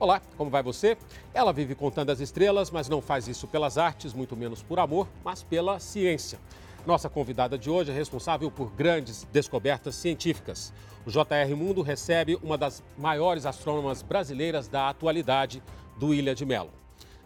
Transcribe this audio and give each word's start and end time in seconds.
Olá, 0.00 0.22
como 0.38 0.48
vai 0.48 0.62
você? 0.62 0.96
Ela 1.34 1.52
vive 1.52 1.74
contando 1.74 2.08
as 2.08 2.20
estrelas, 2.20 2.70
mas 2.70 2.88
não 2.88 3.02
faz 3.02 3.28
isso 3.28 3.46
pelas 3.46 3.76
artes, 3.76 4.14
muito 4.14 4.34
menos 4.34 4.62
por 4.62 4.78
amor, 4.78 5.06
mas 5.22 5.42
pela 5.42 5.78
ciência. 5.78 6.38
Nossa 6.86 7.10
convidada 7.10 7.58
de 7.58 7.68
hoje 7.68 7.90
é 7.90 7.94
responsável 7.94 8.50
por 8.50 8.72
grandes 8.72 9.24
descobertas 9.24 9.94
científicas. 9.94 10.72
O 11.04 11.10
JR 11.10 11.54
Mundo 11.54 11.82
recebe 11.82 12.38
uma 12.42 12.56
das 12.56 12.82
maiores 12.96 13.44
astrônomas 13.44 14.00
brasileiras 14.00 14.68
da 14.68 14.88
atualidade, 14.88 15.62
Duília 15.98 16.34
de 16.34 16.46
Mello. 16.46 16.70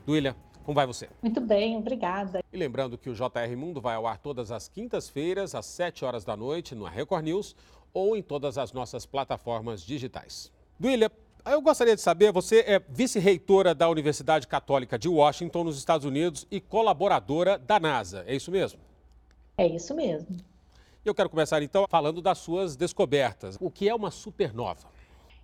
Duília, 0.04 0.34
como 0.64 0.75
vai 0.75 0.84
você? 0.84 1.09
Muito 1.22 1.41
bem, 1.41 1.77
obrigada. 1.77 2.43
E 2.52 2.56
lembrando 2.56 2.98
que 2.98 3.09
o 3.09 3.14
JR 3.14 3.56
Mundo 3.56 3.80
vai 3.80 3.95
ao 3.95 4.04
ar 4.04 4.18
todas 4.18 4.50
as 4.50 4.66
quintas-feiras, 4.66 5.54
às 5.54 5.66
7 5.66 6.04
horas 6.04 6.25
da 6.25 6.36
noite, 6.36 6.75
no 6.75 6.86
Record 6.86 7.22
News 7.22 7.54
ou 7.93 8.16
em 8.16 8.22
todas 8.22 8.59
as 8.59 8.72
nossas 8.72 9.06
plataformas 9.06 9.80
digitais. 9.80 10.50
Duília, 10.77 11.09
eu 11.46 11.61
gostaria 11.61 11.94
de 11.94 12.00
saber, 12.00 12.32
você 12.32 12.61
é 12.61 12.80
vice-reitora 12.89 13.75
da 13.75 13.89
Universidade 13.89 14.46
Católica 14.46 14.98
de 14.98 15.08
Washington, 15.08 15.64
nos 15.64 15.76
Estados 15.76 16.07
Unidos, 16.07 16.46
e 16.50 16.61
colaboradora 16.61 17.58
da 17.58 17.79
NASA, 17.79 18.25
é 18.26 18.35
isso 18.35 18.50
mesmo? 18.50 18.80
É 19.57 19.66
isso 19.66 19.94
mesmo. 19.94 20.36
Eu 21.04 21.14
quero 21.14 21.29
começar 21.29 21.62
então 21.62 21.86
falando 21.88 22.22
das 22.22 22.38
suas 22.38 22.76
descobertas. 22.76 23.58
O 23.61 23.71
que 23.71 23.88
é 23.88 23.94
uma 23.94 24.11
supernova? 24.11 24.88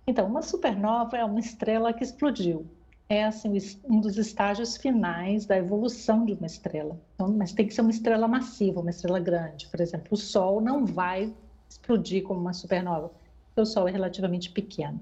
Então, 0.07 0.25
uma 0.25 0.41
supernova 0.41 1.15
é 1.15 1.23
uma 1.23 1.39
estrela 1.39 1.93
que 1.93 2.03
explodiu. 2.03 2.65
É 3.07 3.25
assim 3.25 3.55
um 3.83 3.99
dos 3.99 4.17
estágios 4.17 4.77
finais 4.77 5.45
da 5.45 5.57
evolução 5.57 6.25
de 6.25 6.33
uma 6.33 6.47
estrela. 6.47 6.99
Então, 7.13 7.31
mas 7.31 7.53
tem 7.53 7.67
que 7.67 7.73
ser 7.73 7.81
uma 7.81 7.91
estrela 7.91 8.27
massiva, 8.27 8.79
uma 8.79 8.89
estrela 8.89 9.19
grande. 9.19 9.67
Por 9.67 9.79
exemplo, 9.79 10.07
o 10.11 10.17
Sol 10.17 10.59
não 10.61 10.85
vai 10.85 11.31
explodir 11.69 12.23
como 12.23 12.39
uma 12.39 12.53
supernova, 12.53 13.11
porque 13.47 13.61
o 13.61 13.65
Sol 13.65 13.87
é 13.87 13.91
relativamente 13.91 14.49
pequeno. 14.49 14.99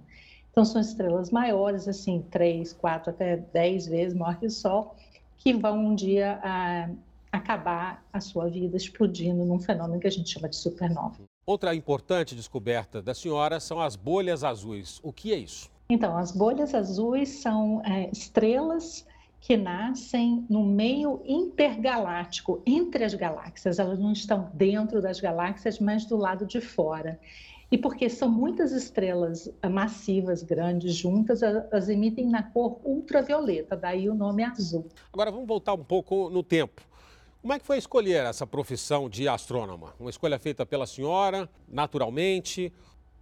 Então, 0.51 0.65
são 0.65 0.81
estrelas 0.81 1.29
maiores, 1.29 1.87
assim, 1.87 2.25
três, 2.29 2.73
quatro, 2.73 3.11
até 3.11 3.37
dez 3.37 3.87
vezes 3.87 4.17
maior 4.17 4.37
que 4.37 4.45
o 4.45 4.51
Sol, 4.51 4.95
que 5.37 5.53
vão 5.53 5.77
um 5.77 5.95
dia 5.95 6.39
ah, 6.43 6.89
acabar 7.31 8.03
a 8.11 8.19
sua 8.19 8.49
vida 8.49 8.75
explodindo 8.75 9.45
num 9.45 9.59
fenômeno 9.59 9.99
que 9.99 10.07
a 10.07 10.11
gente 10.11 10.29
chama 10.29 10.49
de 10.49 10.55
supernova. 10.55 11.17
Outra 11.45 11.73
importante 11.73 12.35
descoberta 12.35 13.01
da 13.01 13.13
senhora 13.13 13.59
são 13.59 13.79
as 13.79 13.95
bolhas 13.95 14.43
azuis. 14.43 14.99
O 15.01 15.11
que 15.11 15.33
é 15.33 15.37
isso? 15.37 15.69
Então, 15.89 16.15
as 16.17 16.31
bolhas 16.31 16.75
azuis 16.75 17.41
são 17.41 17.81
é, 17.83 18.09
estrelas 18.11 19.05
que 19.41 19.55
nascem 19.55 20.45
no 20.49 20.63
meio 20.63 21.21
intergaláctico, 21.25 22.61
entre 22.65 23.03
as 23.03 23.13
galáxias. 23.13 23.79
Elas 23.79 23.97
não 23.97 24.11
estão 24.11 24.51
dentro 24.53 25.01
das 25.01 25.19
galáxias, 25.19 25.79
mas 25.79 26.05
do 26.05 26.17
lado 26.17 26.45
de 26.45 26.59
fora. 26.59 27.19
E 27.71 27.77
porque 27.77 28.09
são 28.09 28.29
muitas 28.29 28.71
estrelas 28.71 29.51
massivas, 29.69 30.41
grandes, 30.41 30.95
juntas, 30.95 31.43
elas 31.43 31.87
emitem 31.87 32.27
na 32.27 32.41
cor 32.41 32.79
ultravioleta, 32.83 33.77
daí 33.77 34.09
o 34.09 34.15
nome 34.15 34.43
azul. 34.43 34.87
Agora 35.13 35.29
vamos 35.29 35.47
voltar 35.47 35.73
um 35.73 35.83
pouco 35.83 36.29
no 36.29 36.41
tempo. 36.41 36.81
Como 37.41 37.53
é 37.53 37.59
que 37.59 37.65
foi 37.65 37.77
escolher 37.77 38.25
essa 38.25 38.45
profissão 38.45 39.07
de 39.07 39.27
astrônoma? 39.27 39.93
Uma 39.99 40.09
escolha 40.09 40.37
feita 40.37 40.65
pela 40.65 40.85
senhora, 40.85 41.47
naturalmente? 41.67 42.73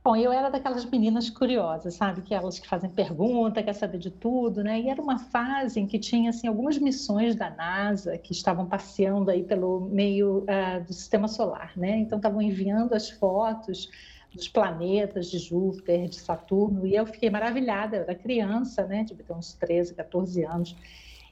Bom, 0.04 0.16
eu 0.16 0.32
era 0.32 0.50
daquelas 0.50 0.86
meninas 0.86 1.30
curiosas, 1.30 1.96
sabe? 1.96 2.22
Que 2.22 2.34
elas 2.34 2.58
que 2.58 2.66
fazem 2.66 2.90
pergunta, 2.90 3.62
quer 3.62 3.74
saber 3.74 3.98
de 3.98 4.10
tudo, 4.10 4.64
né? 4.64 4.80
E 4.80 4.90
era 4.90 5.02
uma 5.02 5.20
fase 5.20 5.82
em 5.82 5.86
que 5.86 6.00
tinha, 6.00 6.30
assim, 6.30 6.48
algumas 6.48 6.78
missões 6.78 7.36
da 7.36 7.50
NASA 7.50 8.18
que 8.18 8.32
estavam 8.32 8.66
passeando 8.66 9.30
aí 9.30 9.44
pelo 9.44 9.82
meio 9.82 10.46
uh, 10.46 10.84
do 10.86 10.94
Sistema 10.94 11.28
Solar, 11.28 11.74
né? 11.76 11.98
Então, 11.98 12.18
estavam 12.18 12.42
enviando 12.42 12.94
as 12.94 13.10
fotos 13.10 13.90
dos 14.38 14.48
planetas 14.48 15.30
de 15.30 15.40
Júpiter, 15.40 16.08
de 16.08 16.16
Saturno, 16.16 16.88
e 16.88 16.96
eu 16.96 17.06
fiquei 17.06 17.30
maravilhada, 17.30 17.98
eu 17.98 18.04
era 18.04 18.16
criança, 18.16 18.86
né, 18.86 19.04
devia 19.04 19.26
ter 19.26 19.34
uns 19.34 19.54
13, 19.54 19.94
14 19.96 20.46
anos, 20.46 20.78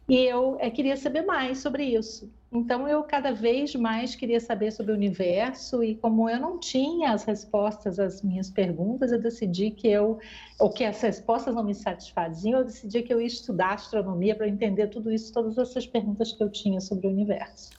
e 0.08 0.18
eu 0.18 0.58
é, 0.60 0.70
queria 0.70 0.96
saber 0.98 1.24
mais 1.24 1.60
sobre 1.60 1.84
isso. 1.84 2.32
Então, 2.52 2.88
eu 2.88 3.04
cada 3.04 3.32
vez 3.32 3.76
mais 3.76 4.16
queria 4.16 4.40
saber 4.40 4.72
sobre 4.72 4.92
o 4.92 4.96
universo, 4.96 5.84
e 5.84 5.96
como 5.96 6.30
eu 6.30 6.40
não 6.40 6.60
tinha 6.60 7.12
as 7.12 7.24
respostas 7.24 8.00
às 8.00 8.22
minhas 8.22 8.50
perguntas, 8.50 9.12
eu 9.12 9.20
decidi 9.20 9.72
que 9.72 9.88
eu, 9.88 10.20
ou 10.60 10.70
que 10.70 10.84
as 10.84 11.02
respostas 11.02 11.56
não 11.56 11.64
me 11.64 11.74
satisfaziam, 11.74 12.60
eu 12.60 12.66
decidi 12.66 13.02
que 13.02 13.14
eu 13.14 13.20
ia 13.20 13.28
estudar 13.28 13.74
astronomia 13.74 14.36
para 14.36 14.48
entender 14.48 14.88
tudo 14.88 15.12
isso, 15.12 15.34
todas 15.34 15.58
essas 15.58 15.88
perguntas 15.88 16.32
que 16.32 16.44
eu 16.44 16.50
tinha 16.50 16.80
sobre 16.80 17.08
o 17.08 17.10
universo. 17.10 17.72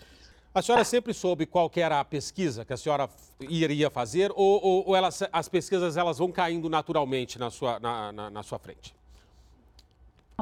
A 0.56 0.62
senhora 0.62 0.84
sempre 0.84 1.12
soube 1.12 1.44
qual 1.44 1.70
era 1.76 2.00
a 2.00 2.04
pesquisa 2.04 2.64
que 2.64 2.72
a 2.72 2.78
senhora 2.78 3.10
iria 3.38 3.90
fazer 3.90 4.32
ou, 4.34 4.58
ou, 4.64 4.88
ou 4.88 4.96
elas, 4.96 5.22
as 5.30 5.50
pesquisas 5.50 5.98
elas 5.98 6.16
vão 6.16 6.32
caindo 6.32 6.70
naturalmente 6.70 7.38
na 7.38 7.50
sua, 7.50 7.78
na, 7.78 8.10
na, 8.10 8.30
na 8.30 8.42
sua 8.42 8.58
frente? 8.58 8.94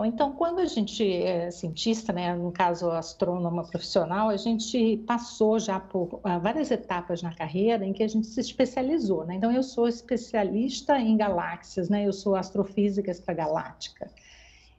Então, 0.05 0.31
quando 0.31 0.61
a 0.61 0.67
gente 0.67 1.05
é 1.05 1.51
cientista, 1.51 2.13
né, 2.13 2.33
no 2.33 2.53
caso 2.53 2.93
astrônoma 2.93 3.65
profissional, 3.65 4.29
a 4.29 4.37
gente 4.37 4.99
passou 4.99 5.59
já 5.59 5.81
por 5.81 6.05
uh, 6.15 6.41
várias 6.41 6.71
etapas 6.71 7.21
na 7.21 7.35
carreira 7.35 7.85
em 7.85 7.93
que 7.93 8.05
a 8.05 8.09
gente 8.09 8.29
se 8.29 8.39
especializou. 8.39 9.25
Né? 9.25 9.35
Então, 9.35 9.51
eu 9.51 9.65
sou 9.65 9.89
especialista 9.89 10.97
em 10.97 11.17
galáxias, 11.17 11.89
né? 11.89 12.07
eu 12.07 12.13
sou 12.13 12.37
astrofísica 12.37 13.11
extragaláctica. 13.11 14.09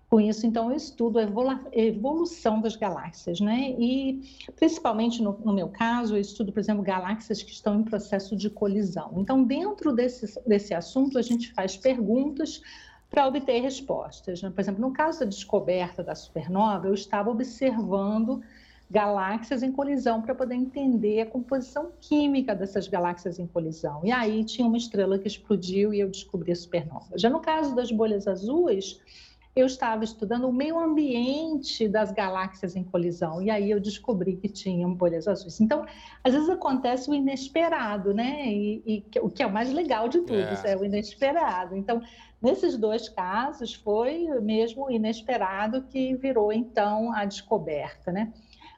Com 0.10 0.22
isso, 0.22 0.46
então, 0.46 0.70
eu 0.70 0.78
estudo 0.78 1.18
a 1.18 1.24
evolução 1.74 2.62
das 2.62 2.76
galáxias, 2.76 3.40
né? 3.40 3.76
E, 3.78 4.22
principalmente 4.56 5.22
no, 5.22 5.38
no, 5.44 5.52
meu 5.52 5.68
caso, 5.68 6.16
eu 6.16 6.22
estudo, 6.22 6.52
por 6.52 6.60
exemplo, 6.60 6.84
galáxias 6.84 7.42
que 7.42 7.52
estão 7.52 7.80
em 7.80 7.84
processo 7.84 8.36
de 8.36 8.50
colisão. 8.50 9.14
Então, 9.18 9.44
dentro 9.44 9.92
desse, 9.92 10.40
desse 10.48 10.74
assunto, 10.74 11.18
a 11.18 11.22
gente 11.22 11.52
faz 11.54 11.76
perguntas 11.76 12.62
para 13.10 13.28
obter 13.28 13.62
respostas. 13.62 14.42
Né? 14.42 14.52
Por 14.52 14.62
exemplo, 14.62 14.82
no 14.82 14.94
caso 14.94 15.22
da 15.22 15.26
descoberta 15.26 16.04
da 16.04 16.14
supernova, 16.14 16.88
eu 16.88 16.94
estava 16.94 17.30
observando 17.30 18.44
galáxias 18.90 19.64
em 19.64 19.72
colisão 19.72 20.22
para 20.22 20.36
poder 20.36 20.56
entender 20.56 21.22
a 21.22 21.26
composição 21.26 21.92
química 22.00 22.54
dessas 22.54 22.88
galáxias 22.88 23.40
em 23.40 23.48
colisão. 23.48 24.02
E 24.04 24.12
aí 24.12 24.44
tinha 24.44 24.68
uma 24.68 24.78
estrela 24.78 25.18
que 25.18 25.28
explodiu 25.28 25.94
e 25.94 26.00
eu 26.00 26.10
descobri 26.10 26.52
a 26.52 26.56
supernova. 26.56 27.18
Já 27.18 27.30
no 27.30 27.40
caso 27.40 27.76
das 27.76 27.92
bolhas 27.92 28.28
azuis, 28.28 29.00
eu 29.56 29.66
estava 29.66 30.04
estudando 30.04 30.50
o 30.50 30.54
meio 30.54 30.78
ambiente 30.78 31.88
das 31.88 32.12
galáxias 32.12 32.76
em 32.76 32.84
colisão 32.84 33.42
e 33.42 33.50
aí 33.50 33.72
eu 33.72 33.80
descobri 33.80 34.36
que 34.36 34.50
tinham 34.50 34.94
bolhas 34.94 35.30
azuis. 35.30 35.62
Então, 35.62 35.86
às 36.22 36.34
vezes 36.34 36.50
acontece 36.50 37.10
o 37.10 37.14
inesperado, 37.14 38.14
né? 38.14 38.48
E, 38.48 38.84
e 38.86 39.20
o 39.22 39.30
que 39.30 39.42
é 39.42 39.48
o 39.48 39.52
mais 39.52 39.72
legal 39.72 40.10
de 40.10 40.20
tudo, 40.20 40.34
é. 40.34 40.72
é 40.72 40.78
o 40.78 40.84
inesperado. 40.84 41.74
Então, 41.74 42.02
nesses 42.42 42.78
dois 42.78 43.08
casos, 43.08 43.74
foi 43.74 44.28
mesmo 44.42 44.88
o 44.88 44.92
inesperado 44.92 45.84
que 45.84 46.14
virou 46.16 46.52
então 46.52 47.14
a 47.14 47.24
descoberta, 47.24 48.12
né? 48.12 48.34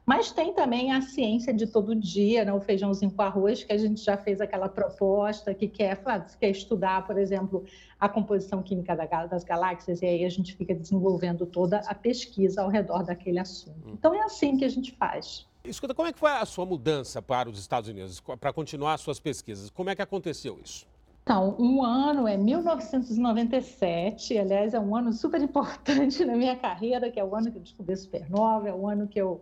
Mas 0.08 0.32
tem 0.32 0.54
também 0.54 0.94
a 0.94 1.02
ciência 1.02 1.54
de 1.54 1.68
todo 1.68 1.94
dia, 1.94 2.46
né? 2.46 2.54
o 2.54 2.62
feijãozinho 2.62 3.12
com 3.12 3.22
arroz, 3.22 3.66
que 3.66 3.74
a 3.74 3.78
gente 3.78 4.02
já 4.02 4.16
fez 4.16 4.40
aquela 4.40 4.70
proposta 4.70 5.54
que 5.54 5.68
quer, 5.68 6.02
quer 6.40 6.50
estudar, 6.50 7.06
por 7.06 7.18
exemplo, 7.18 7.66
a 8.00 8.08
composição 8.08 8.64
química 8.64 8.96
das 8.96 9.44
galáxias, 9.44 10.02
e 10.02 10.06
aí 10.06 10.24
a 10.24 10.30
gente 10.30 10.56
fica 10.56 10.74
desenvolvendo 10.74 11.46
toda 11.46 11.80
a 11.80 11.94
pesquisa 11.94 12.62
ao 12.62 12.70
redor 12.70 13.04
daquele 13.04 13.38
assunto. 13.38 13.86
Hum. 13.86 13.96
Então 13.96 14.14
é 14.14 14.22
assim 14.22 14.56
que 14.56 14.64
a 14.64 14.70
gente 14.70 14.94
faz. 14.94 15.46
Escuta, 15.66 15.94
como 15.94 16.08
é 16.08 16.14
que 16.14 16.20
foi 16.20 16.32
a 16.32 16.46
sua 16.46 16.66
mudança 16.66 17.22
para 17.22 17.50
os 17.50 17.60
Estados 17.60 17.90
Unidos, 17.90 18.24
para 18.40 18.54
continuar 18.54 18.94
as 18.94 19.02
suas 19.02 19.20
pesquisas? 19.20 19.70
Como 19.70 19.90
é 19.90 19.96
que 19.96 20.02
aconteceu 20.02 20.58
isso? 20.64 20.88
Então, 21.24 21.58
um 21.60 21.84
ano 21.84 22.26
é 22.26 22.38
1997, 22.38 24.38
aliás, 24.38 24.74
é 24.74 24.80
um 24.80 24.96
ano 24.96 25.12
super 25.12 25.42
importante 25.44 26.24
na 26.24 26.38
minha 26.38 26.56
carreira, 26.56 27.12
que 27.12 27.20
é 27.20 27.26
o 27.26 27.36
ano 27.36 27.52
que 27.52 27.58
eu 27.58 27.62
descobri 27.62 27.98
supernova, 27.98 28.70
é 28.70 28.74
o 28.74 28.88
ano 28.88 29.06
que 29.06 29.20
eu 29.20 29.42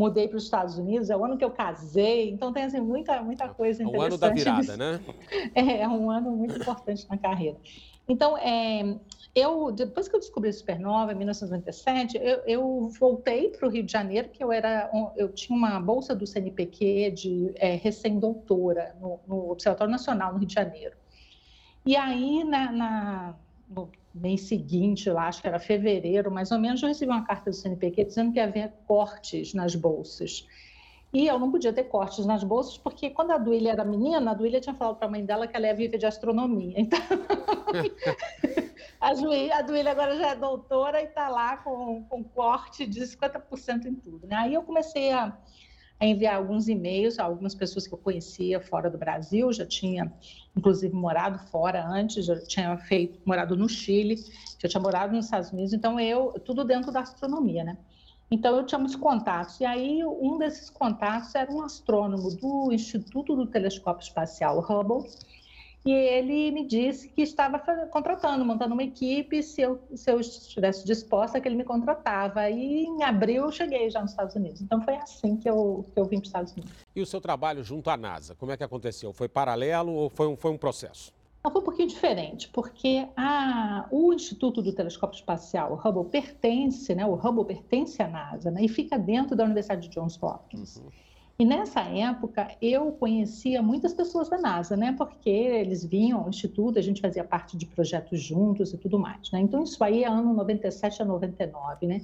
mudei 0.00 0.26
para 0.26 0.38
os 0.38 0.44
Estados 0.44 0.78
Unidos, 0.78 1.10
é 1.10 1.16
o 1.16 1.22
ano 1.22 1.36
que 1.36 1.44
eu 1.44 1.50
casei, 1.50 2.30
então 2.30 2.52
tem 2.52 2.64
assim, 2.64 2.80
muita, 2.80 3.22
muita 3.22 3.48
coisa 3.50 3.82
interessante. 3.82 3.96
É 3.96 3.98
o 3.98 4.06
ano 4.06 4.18
da 4.18 4.30
virada, 4.30 4.76
né? 4.76 5.00
É, 5.54 5.82
é 5.82 5.88
um 5.88 6.10
ano 6.10 6.30
muito 6.30 6.56
importante 6.56 7.06
na 7.08 7.18
carreira. 7.18 7.58
Então, 8.08 8.36
é, 8.38 8.96
eu, 9.34 9.70
depois 9.70 10.08
que 10.08 10.16
eu 10.16 10.20
descobri 10.20 10.48
a 10.48 10.52
supernova, 10.52 11.12
em 11.12 11.16
1997, 11.16 12.16
eu, 12.16 12.38
eu 12.46 12.88
voltei 12.98 13.50
para 13.50 13.68
o 13.68 13.70
Rio 13.70 13.84
de 13.84 13.92
Janeiro, 13.92 14.30
que 14.30 14.42
eu 14.42 14.50
era, 14.50 14.90
eu 15.16 15.28
tinha 15.32 15.56
uma 15.56 15.78
bolsa 15.78 16.14
do 16.14 16.26
CNPq 16.26 17.10
de 17.10 17.52
é, 17.56 17.76
recém-doutora 17.76 18.96
no, 19.00 19.20
no, 19.28 19.50
Observatório 19.50 19.92
Nacional 19.92 20.32
no 20.32 20.38
Rio 20.38 20.48
de 20.48 20.54
Janeiro. 20.54 20.96
E 21.84 21.94
aí, 21.94 22.42
na, 22.42 22.72
na 22.72 23.34
no 23.68 23.90
mês 24.14 24.42
seguinte, 24.42 25.08
lá, 25.10 25.28
acho 25.28 25.40
que 25.40 25.48
era 25.48 25.58
fevereiro, 25.58 26.30
mais 26.30 26.50
ou 26.50 26.58
menos, 26.58 26.82
eu 26.82 26.88
recebi 26.88 27.10
uma 27.10 27.24
carta 27.24 27.50
do 27.50 27.56
CNPq 27.56 28.04
dizendo 28.04 28.32
que 28.32 28.40
havia 28.40 28.72
cortes 28.86 29.54
nas 29.54 29.74
bolsas. 29.74 30.46
E 31.12 31.26
eu 31.26 31.38
não 31.38 31.50
podia 31.50 31.72
ter 31.72 31.84
cortes 31.84 32.24
nas 32.24 32.44
bolsas, 32.44 32.78
porque 32.78 33.10
quando 33.10 33.32
a 33.32 33.38
Duília 33.38 33.72
era 33.72 33.84
menina, 33.84 34.30
a 34.30 34.34
Duília 34.34 34.60
tinha 34.60 34.74
falado 34.74 34.96
para 34.96 35.08
a 35.08 35.10
mãe 35.10 35.24
dela 35.24 35.46
que 35.46 35.56
ela 35.56 35.66
ia 35.66 35.74
viver 35.74 35.98
de 35.98 36.06
astronomia. 36.06 36.76
Então, 36.90 36.98
a, 39.00 39.14
Duília, 39.14 39.56
a 39.56 39.62
Duília 39.62 39.92
agora 39.92 40.16
já 40.16 40.30
é 40.30 40.34
doutora 40.34 41.00
e 41.00 41.04
está 41.04 41.28
lá 41.28 41.56
com, 41.58 42.04
com 42.04 42.22
corte 42.22 42.86
de 42.86 43.00
50% 43.00 43.86
em 43.86 43.94
tudo. 43.94 44.26
Né? 44.26 44.36
Aí 44.36 44.54
eu 44.54 44.62
comecei 44.62 45.12
a 45.12 45.36
a 46.00 46.06
enviar 46.06 46.36
alguns 46.36 46.66
e-mails 46.66 47.18
a 47.18 47.24
algumas 47.24 47.54
pessoas 47.54 47.86
que 47.86 47.92
eu 47.92 47.98
conhecia 47.98 48.58
fora 48.58 48.88
do 48.88 48.96
Brasil, 48.96 49.52
já 49.52 49.66
tinha 49.66 50.10
inclusive 50.56 50.94
morado 50.94 51.38
fora 51.50 51.86
antes, 51.86 52.24
já 52.24 52.40
tinha 52.40 52.76
feito 52.78 53.20
morado 53.24 53.54
no 53.54 53.68
Chile, 53.68 54.16
já 54.58 54.68
tinha 54.68 54.80
morado 54.80 55.14
nos 55.14 55.26
Estados 55.26 55.52
Unidos, 55.52 55.74
então 55.74 56.00
eu 56.00 56.32
tudo 56.44 56.64
dentro 56.64 56.90
da 56.90 57.00
astronomia, 57.00 57.62
né? 57.62 57.76
Então 58.30 58.56
eu 58.56 58.64
tinha 58.64 58.78
muitos 58.78 58.96
contatos 58.96 59.60
e 59.60 59.64
aí 59.64 60.02
um 60.04 60.38
desses 60.38 60.70
contatos 60.70 61.34
era 61.34 61.52
um 61.52 61.62
astrônomo 61.62 62.30
do 62.36 62.72
Instituto 62.72 63.36
do 63.36 63.46
Telescópio 63.46 64.04
Espacial 64.04 64.58
Hubble 64.60 65.06
e 65.84 65.90
ele 65.90 66.50
me 66.50 66.66
disse 66.66 67.08
que 67.08 67.22
estava 67.22 67.58
contratando, 67.90 68.44
montando 68.44 68.74
uma 68.74 68.82
equipe, 68.82 69.42
se 69.42 69.62
eu, 69.62 69.80
se 69.94 70.10
eu 70.10 70.20
estivesse 70.20 70.84
disposta, 70.84 71.40
que 71.40 71.48
ele 71.48 71.56
me 71.56 71.64
contratava. 71.64 72.50
E 72.50 72.84
em 72.84 73.02
abril 73.02 73.44
eu 73.44 73.52
cheguei 73.52 73.88
já 73.88 74.00
nos 74.00 74.10
Estados 74.10 74.34
Unidos. 74.34 74.60
Então 74.60 74.82
foi 74.82 74.94
assim 74.96 75.36
que 75.36 75.48
eu, 75.48 75.86
que 75.92 75.98
eu 75.98 76.04
vim 76.04 76.18
para 76.18 76.24
os 76.24 76.28
Estados 76.28 76.52
Unidos. 76.52 76.72
E 76.94 77.00
o 77.00 77.06
seu 77.06 77.20
trabalho 77.20 77.64
junto 77.64 77.88
à 77.88 77.96
NASA, 77.96 78.34
como 78.34 78.52
é 78.52 78.56
que 78.56 78.64
aconteceu? 78.64 79.12
Foi 79.12 79.28
paralelo 79.28 79.92
ou 79.92 80.10
foi 80.10 80.26
um, 80.26 80.36
foi 80.36 80.50
um 80.50 80.58
processo? 80.58 81.12
Não, 81.42 81.50
foi 81.50 81.62
um 81.62 81.64
pouquinho 81.64 81.88
diferente, 81.88 82.50
porque 82.50 83.08
a, 83.16 83.86
o 83.90 84.12
Instituto 84.12 84.60
do 84.60 84.74
Telescópio 84.74 85.16
Espacial, 85.16 85.72
o 85.72 85.74
Hubble, 85.74 86.10
pertence, 86.10 86.94
né, 86.94 87.06
o 87.06 87.14
Hubble 87.14 87.46
pertence 87.46 88.02
à 88.02 88.06
NASA, 88.06 88.50
né, 88.50 88.62
e 88.62 88.68
fica 88.68 88.98
dentro 88.98 89.34
da 89.34 89.44
Universidade 89.44 89.88
de 89.88 89.94
Johns 89.94 90.22
Hopkins. 90.22 90.76
Uhum. 90.76 90.90
E 91.40 91.44
nessa 91.46 91.80
época 91.80 92.54
eu 92.60 92.92
conhecia 92.92 93.62
muitas 93.62 93.94
pessoas 93.94 94.28
da 94.28 94.36
NASA, 94.36 94.76
né? 94.76 94.92
Porque 94.92 95.30
eles 95.30 95.82
vinham 95.82 96.20
ao 96.20 96.28
instituto, 96.28 96.78
a 96.78 96.82
gente 96.82 97.00
fazia 97.00 97.24
parte 97.24 97.56
de 97.56 97.64
projetos 97.64 98.22
juntos 98.22 98.74
e 98.74 98.76
tudo 98.76 98.98
mais, 98.98 99.30
né? 99.30 99.40
Então 99.40 99.62
isso 99.62 99.82
aí 99.82 100.04
é 100.04 100.06
ano 100.06 100.34
97 100.34 101.00
a 101.00 101.04
99, 101.06 101.86
né? 101.86 102.02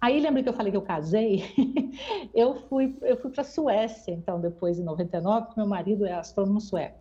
Aí 0.00 0.18
lembra 0.18 0.42
que 0.42 0.48
eu 0.48 0.54
falei 0.54 0.70
que 0.70 0.78
eu 0.78 0.82
casei? 0.82 1.44
eu 2.34 2.54
fui 2.54 2.96
eu 3.02 3.18
fui 3.18 3.30
para 3.30 3.42
a 3.42 3.44
Suécia, 3.44 4.12
então 4.12 4.40
depois 4.40 4.78
em 4.78 4.82
99, 4.82 5.48
porque 5.48 5.60
meu 5.60 5.68
marido 5.68 6.06
é 6.06 6.14
astrônomo 6.14 6.58
sueco. 6.58 6.98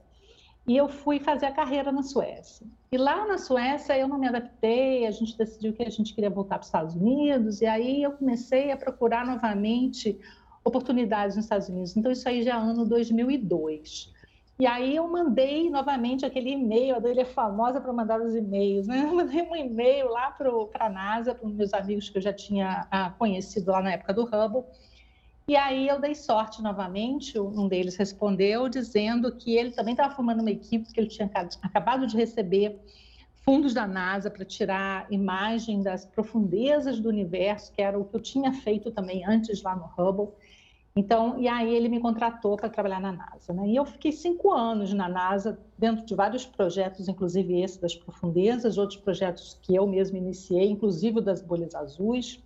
E 0.68 0.76
eu 0.76 0.90
fui 0.90 1.18
fazer 1.22 1.46
a 1.46 1.52
carreira 1.54 1.94
na 1.94 2.04
Suécia. 2.04 2.68
E 2.92 2.98
lá 2.98 3.26
na 3.26 3.38
Suécia 3.38 3.98
eu 3.98 4.08
não 4.10 4.20
me 4.20 4.28
adaptei, 4.28 5.08
a 5.08 5.12
gente 5.12 5.38
decidiu 5.38 5.72
que 5.72 5.84
a 5.84 5.90
gente 5.90 6.14
queria 6.14 6.30
voltar 6.30 6.56
para 6.56 6.64
os 6.64 6.68
Estados 6.68 6.96
Unidos, 6.96 7.62
e 7.62 7.66
aí 7.66 8.04
eu 8.04 8.12
comecei 8.12 8.70
a 8.70 8.76
procurar 8.76 9.26
novamente 9.26 10.20
oportunidades 10.69 11.36
nos 11.36 11.45
Estados 11.45 11.68
Unidos. 11.68 11.98
Então, 11.98 12.12
isso 12.12 12.27
aí 12.27 12.44
já 12.44 12.56
é 12.56 12.57
ano 12.57 12.86
2002. 12.86 14.13
E 14.60 14.68
aí 14.68 14.98
eu 14.98 15.07
mandei 15.07 15.69
novamente 15.69 16.25
aquele 16.25 16.51
e-mail, 16.51 16.95
a 16.95 16.98
Adélia 16.98 17.21
é 17.21 17.25
famosa 17.25 17.80
para 17.80 17.94
mandar 17.94 18.19
os 18.21 18.36
e-mails, 18.36 18.88
né? 18.88 19.04
Eu 19.04 19.16
mandei 19.16 19.42
um 19.42 19.56
e-mail 19.56 20.10
lá 20.10 20.31
para 20.31 20.50
a 20.86 20.89
NASA, 20.89 21.33
para 21.33 21.48
os 21.48 21.54
meus 21.54 21.74
amigos 21.74 22.10
que 22.10 22.18
eu 22.18 22.21
já 22.21 22.33
tinha 22.33 22.86
ah, 22.92 23.10
conhecido 23.18 23.71
lá 23.71 23.81
na 23.81 23.94
época 23.94 24.13
do 24.13 24.24
Hubble. 24.24 24.66
E 25.48 25.56
aí 25.56 25.88
eu 25.88 26.00
dei 26.00 26.13
sorte 26.13 26.62
novamente, 26.62 27.39
um 27.39 27.68
deles 27.68 27.95
respondeu 27.95 28.68
dizendo 28.68 29.31
que 29.36 29.56
ele 29.57 29.71
também 29.71 29.94
estava 29.94 30.13
formando 30.13 30.42
uma 30.42 30.51
equipe, 30.51 30.94
que 30.94 31.00
ele 31.00 31.07
tinha 31.07 31.31
acabado 31.63 32.06
de 32.06 32.16
receber 32.18 32.80
fundos 33.44 33.74
da 33.74 33.88
NASA 33.88 34.30
para 34.30 34.45
tirar 34.45 35.07
imagem 35.10 35.81
das 35.81 36.06
profundezas 36.06 37.00
do 37.00 37.10
universo, 37.10 37.71
que 37.74 37.81
era 37.81 37.98
o 37.98 38.06
que 38.06 38.16
eu 38.16 38.19
tinha 38.19 38.54
feito 38.54 38.92
também 38.92 39.25
antes 39.25 39.63
lá 39.63 39.75
no 39.75 39.89
Hubble. 39.98 40.33
Então, 41.00 41.40
e 41.40 41.48
aí 41.48 41.74
ele 41.74 41.88
me 41.88 41.98
contratou 41.98 42.57
para 42.57 42.68
trabalhar 42.68 43.00
na 43.00 43.13
NASA. 43.13 43.54
Né? 43.54 43.69
E 43.69 43.75
eu 43.78 43.86
fiquei 43.86 44.12
cinco 44.12 44.51
anos 44.51 44.92
na 44.92 45.07
NASA, 45.07 45.57
dentro 45.78 46.06
de 46.06 46.13
vários 46.13 46.46
projetos, 46.46 47.07
inclusive 47.07 47.62
esse 47.62 47.80
das 47.80 47.96
profundezas, 47.96 48.78
outros 48.78 49.00
projetos 49.00 49.57
que 49.62 49.74
eu 49.74 49.88
mesmo 49.88 50.18
iniciei, 50.18 50.69
inclusive 50.69 51.19
o 51.19 51.22
das 51.22 51.42
bolhas 51.42 51.74
azuis. 51.74 52.44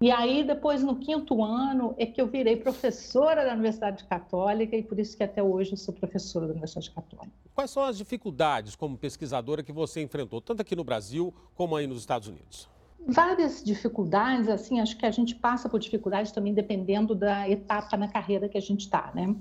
E 0.00 0.08
aí, 0.08 0.44
depois, 0.44 0.84
no 0.84 0.94
quinto 1.00 1.42
ano, 1.42 1.96
é 1.98 2.06
que 2.06 2.20
eu 2.20 2.28
virei 2.28 2.54
professora 2.54 3.44
da 3.44 3.54
Universidade 3.54 4.04
Católica 4.04 4.76
e 4.76 4.82
por 4.84 4.96
isso 5.00 5.16
que 5.16 5.24
até 5.24 5.42
hoje 5.42 5.72
eu 5.72 5.76
sou 5.76 5.92
professora 5.92 6.46
da 6.46 6.52
Universidade 6.52 6.92
Católica. 6.92 7.32
Quais 7.52 7.72
são 7.72 7.82
as 7.82 7.98
dificuldades 7.98 8.76
como 8.76 8.96
pesquisadora 8.96 9.64
que 9.64 9.72
você 9.72 10.00
enfrentou, 10.00 10.40
tanto 10.40 10.62
aqui 10.62 10.76
no 10.76 10.84
Brasil 10.84 11.34
como 11.56 11.74
aí 11.74 11.88
nos 11.88 11.98
Estados 11.98 12.28
Unidos? 12.28 12.68
Várias 13.06 13.62
dificuldades, 13.62 14.48
assim, 14.48 14.80
acho 14.80 14.96
que 14.96 15.06
a 15.06 15.10
gente 15.10 15.34
passa 15.34 15.68
por 15.68 15.78
dificuldades 15.78 16.32
também 16.32 16.54
dependendo 16.54 17.14
da 17.14 17.48
etapa 17.48 17.96
na 17.96 18.08
carreira 18.08 18.48
que 18.48 18.58
a 18.58 18.60
gente 18.60 18.80
está, 18.80 19.10
né? 19.14 19.34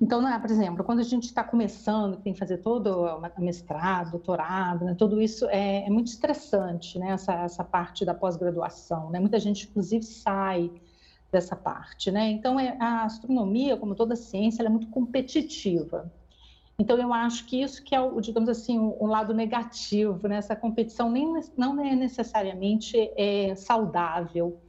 Então, 0.00 0.22
né, 0.22 0.38
por 0.38 0.50
exemplo, 0.50 0.82
quando 0.82 1.00
a 1.00 1.04
gente 1.04 1.24
está 1.24 1.44
começando, 1.44 2.16
tem 2.16 2.32
que 2.32 2.38
fazer 2.38 2.58
todo 2.58 3.04
o 3.36 3.42
mestrado, 3.42 4.12
doutorado, 4.12 4.86
né, 4.86 4.94
tudo 4.94 5.20
isso 5.20 5.46
é, 5.50 5.86
é, 5.86 5.90
muito 5.90 6.06
estressante, 6.06 6.98
né, 6.98 7.10
essa, 7.10 7.34
essa 7.34 7.62
parte 7.62 8.04
da 8.04 8.14
pós-graduação, 8.14 9.10
né? 9.10 9.20
Muita 9.20 9.38
gente, 9.38 9.68
inclusive, 9.68 10.02
sai 10.02 10.70
dessa 11.30 11.54
parte, 11.54 12.10
né? 12.10 12.30
Então, 12.30 12.58
é, 12.58 12.76
a 12.80 13.04
astronomia, 13.04 13.76
como 13.76 13.94
toda 13.94 14.16
ciência, 14.16 14.62
é 14.62 14.68
muito 14.68 14.86
competitiva. 14.88 16.10
Então, 16.78 16.98
eu 16.98 17.12
acho 17.12 17.46
que 17.46 17.62
isso 17.62 17.82
que 17.82 17.94
é, 17.94 18.00
o, 18.00 18.20
digamos 18.20 18.48
assim, 18.48 18.78
o, 18.78 18.96
um 19.00 19.06
lado 19.06 19.32
negativo, 19.32 20.28
né? 20.28 20.36
Essa 20.36 20.54
competição 20.54 21.10
nem, 21.10 21.32
não 21.56 21.82
é 21.84 21.96
necessariamente 21.96 22.96
é, 23.16 23.54
saudável. 23.54 24.60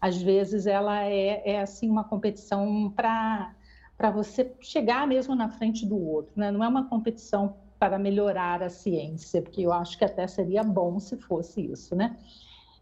Às 0.00 0.22
vezes, 0.22 0.66
ela 0.66 1.04
é, 1.04 1.42
é 1.44 1.60
assim, 1.60 1.90
uma 1.90 2.04
competição 2.04 2.92
para 2.94 3.52
para 3.96 4.10
você 4.10 4.54
chegar 4.60 5.06
mesmo 5.06 5.34
na 5.34 5.48
frente 5.48 5.86
do 5.86 5.98
outro, 5.98 6.32
né? 6.36 6.50
Não 6.50 6.62
é 6.62 6.68
uma 6.68 6.86
competição 6.86 7.56
para 7.78 7.98
melhorar 7.98 8.62
a 8.62 8.68
ciência, 8.68 9.40
porque 9.40 9.62
eu 9.62 9.72
acho 9.72 9.96
que 9.96 10.04
até 10.04 10.26
seria 10.26 10.62
bom 10.62 10.98
se 10.98 11.16
fosse 11.16 11.62
isso, 11.72 11.96
né? 11.96 12.16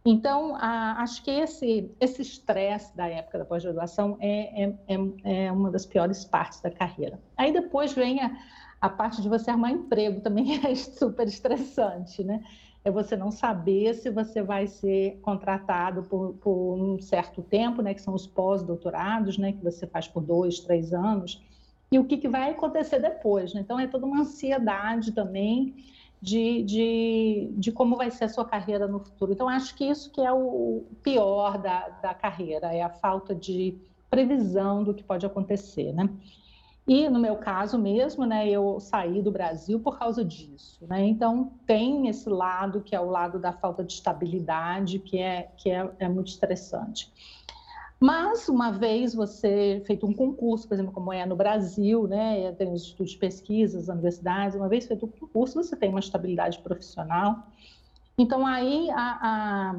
Então, 0.04 0.54
a, 0.56 1.00
acho 1.02 1.22
que 1.22 1.30
esse 1.30 1.90
esse 1.98 2.20
estresse 2.20 2.94
da 2.96 3.08
época 3.08 3.38
da 3.38 3.44
pós-graduação 3.44 4.18
é, 4.20 4.64
é, 4.64 4.74
é, 4.88 5.46
é, 5.46 5.52
uma 5.52 5.70
das 5.70 5.86
piores 5.86 6.24
partes 6.24 6.60
da 6.60 6.70
carreira. 6.70 7.18
Aí 7.36 7.52
depois 7.52 7.92
vem 7.94 8.20
a, 8.20 8.36
a 8.84 8.88
parte 8.90 9.22
de 9.22 9.30
você 9.30 9.50
arrumar 9.50 9.70
emprego 9.70 10.20
também 10.20 10.60
é 10.62 10.74
super 10.74 11.26
estressante, 11.26 12.22
né? 12.22 12.44
É 12.84 12.90
você 12.90 13.16
não 13.16 13.30
saber 13.30 13.94
se 13.94 14.10
você 14.10 14.42
vai 14.42 14.66
ser 14.66 15.18
contratado 15.22 16.02
por, 16.02 16.34
por 16.34 16.74
um 16.74 17.00
certo 17.00 17.40
tempo, 17.40 17.80
né? 17.80 17.94
Que 17.94 18.02
são 18.02 18.12
os 18.12 18.26
pós-doutorados, 18.26 19.38
né? 19.38 19.52
Que 19.52 19.64
você 19.64 19.86
faz 19.86 20.06
por 20.06 20.22
dois, 20.22 20.60
três 20.60 20.92
anos. 20.92 21.42
E 21.90 21.98
o 21.98 22.04
que, 22.04 22.18
que 22.18 22.28
vai 22.28 22.50
acontecer 22.50 22.98
depois, 22.98 23.54
né? 23.54 23.62
Então, 23.62 23.80
é 23.80 23.86
toda 23.86 24.04
uma 24.04 24.20
ansiedade 24.20 25.12
também 25.12 25.74
de, 26.20 26.62
de, 26.64 27.48
de, 27.56 27.72
como 27.72 27.96
vai 27.96 28.10
ser 28.10 28.24
a 28.24 28.28
sua 28.28 28.44
carreira 28.44 28.86
no 28.86 28.98
futuro. 28.98 29.32
Então, 29.32 29.48
acho 29.48 29.74
que 29.74 29.86
isso 29.86 30.12
que 30.12 30.20
é 30.20 30.30
o 30.30 30.84
pior 31.02 31.56
da, 31.56 31.88
da 31.88 32.12
carreira, 32.12 32.66
é 32.74 32.82
a 32.82 32.90
falta 32.90 33.34
de 33.34 33.78
previsão 34.10 34.84
do 34.84 34.92
que 34.92 35.02
pode 35.02 35.24
acontecer, 35.24 35.90
né? 35.94 36.06
E 36.86 37.08
no 37.08 37.18
meu 37.18 37.36
caso 37.36 37.78
mesmo, 37.78 38.26
né, 38.26 38.46
eu 38.48 38.78
saí 38.78 39.22
do 39.22 39.30
Brasil 39.30 39.80
por 39.80 39.98
causa 39.98 40.22
disso, 40.22 40.86
né? 40.86 41.02
Então 41.06 41.52
tem 41.66 42.08
esse 42.08 42.28
lado 42.28 42.82
que 42.82 42.94
é 42.94 43.00
o 43.00 43.08
lado 43.08 43.38
da 43.38 43.52
falta 43.54 43.82
de 43.82 43.94
estabilidade, 43.94 44.98
que 44.98 45.18
é 45.18 45.50
que 45.56 45.70
é, 45.70 45.90
é 45.98 46.08
muito 46.08 46.28
estressante. 46.28 47.10
Mas 47.98 48.50
uma 48.50 48.70
vez 48.70 49.14
você 49.14 49.82
feito 49.86 50.06
um 50.06 50.12
concurso, 50.12 50.68
por 50.68 50.74
exemplo, 50.74 50.92
como 50.92 51.10
é 51.10 51.24
no 51.24 51.34
Brasil, 51.34 52.06
né, 52.06 52.52
tem 52.52 52.70
os 52.70 52.82
estudos 52.82 53.12
de 53.12 53.18
pesquisa, 53.18 53.78
as 53.78 53.88
universidades, 53.88 54.54
uma 54.54 54.68
vez 54.68 54.86
feito 54.86 55.06
um 55.06 55.08
concurso, 55.08 55.62
você 55.62 55.74
tem 55.74 55.88
uma 55.88 56.00
estabilidade 56.00 56.58
profissional. 56.58 57.46
Então 58.18 58.46
aí 58.46 58.90
a, 58.90 59.18
a 59.22 59.74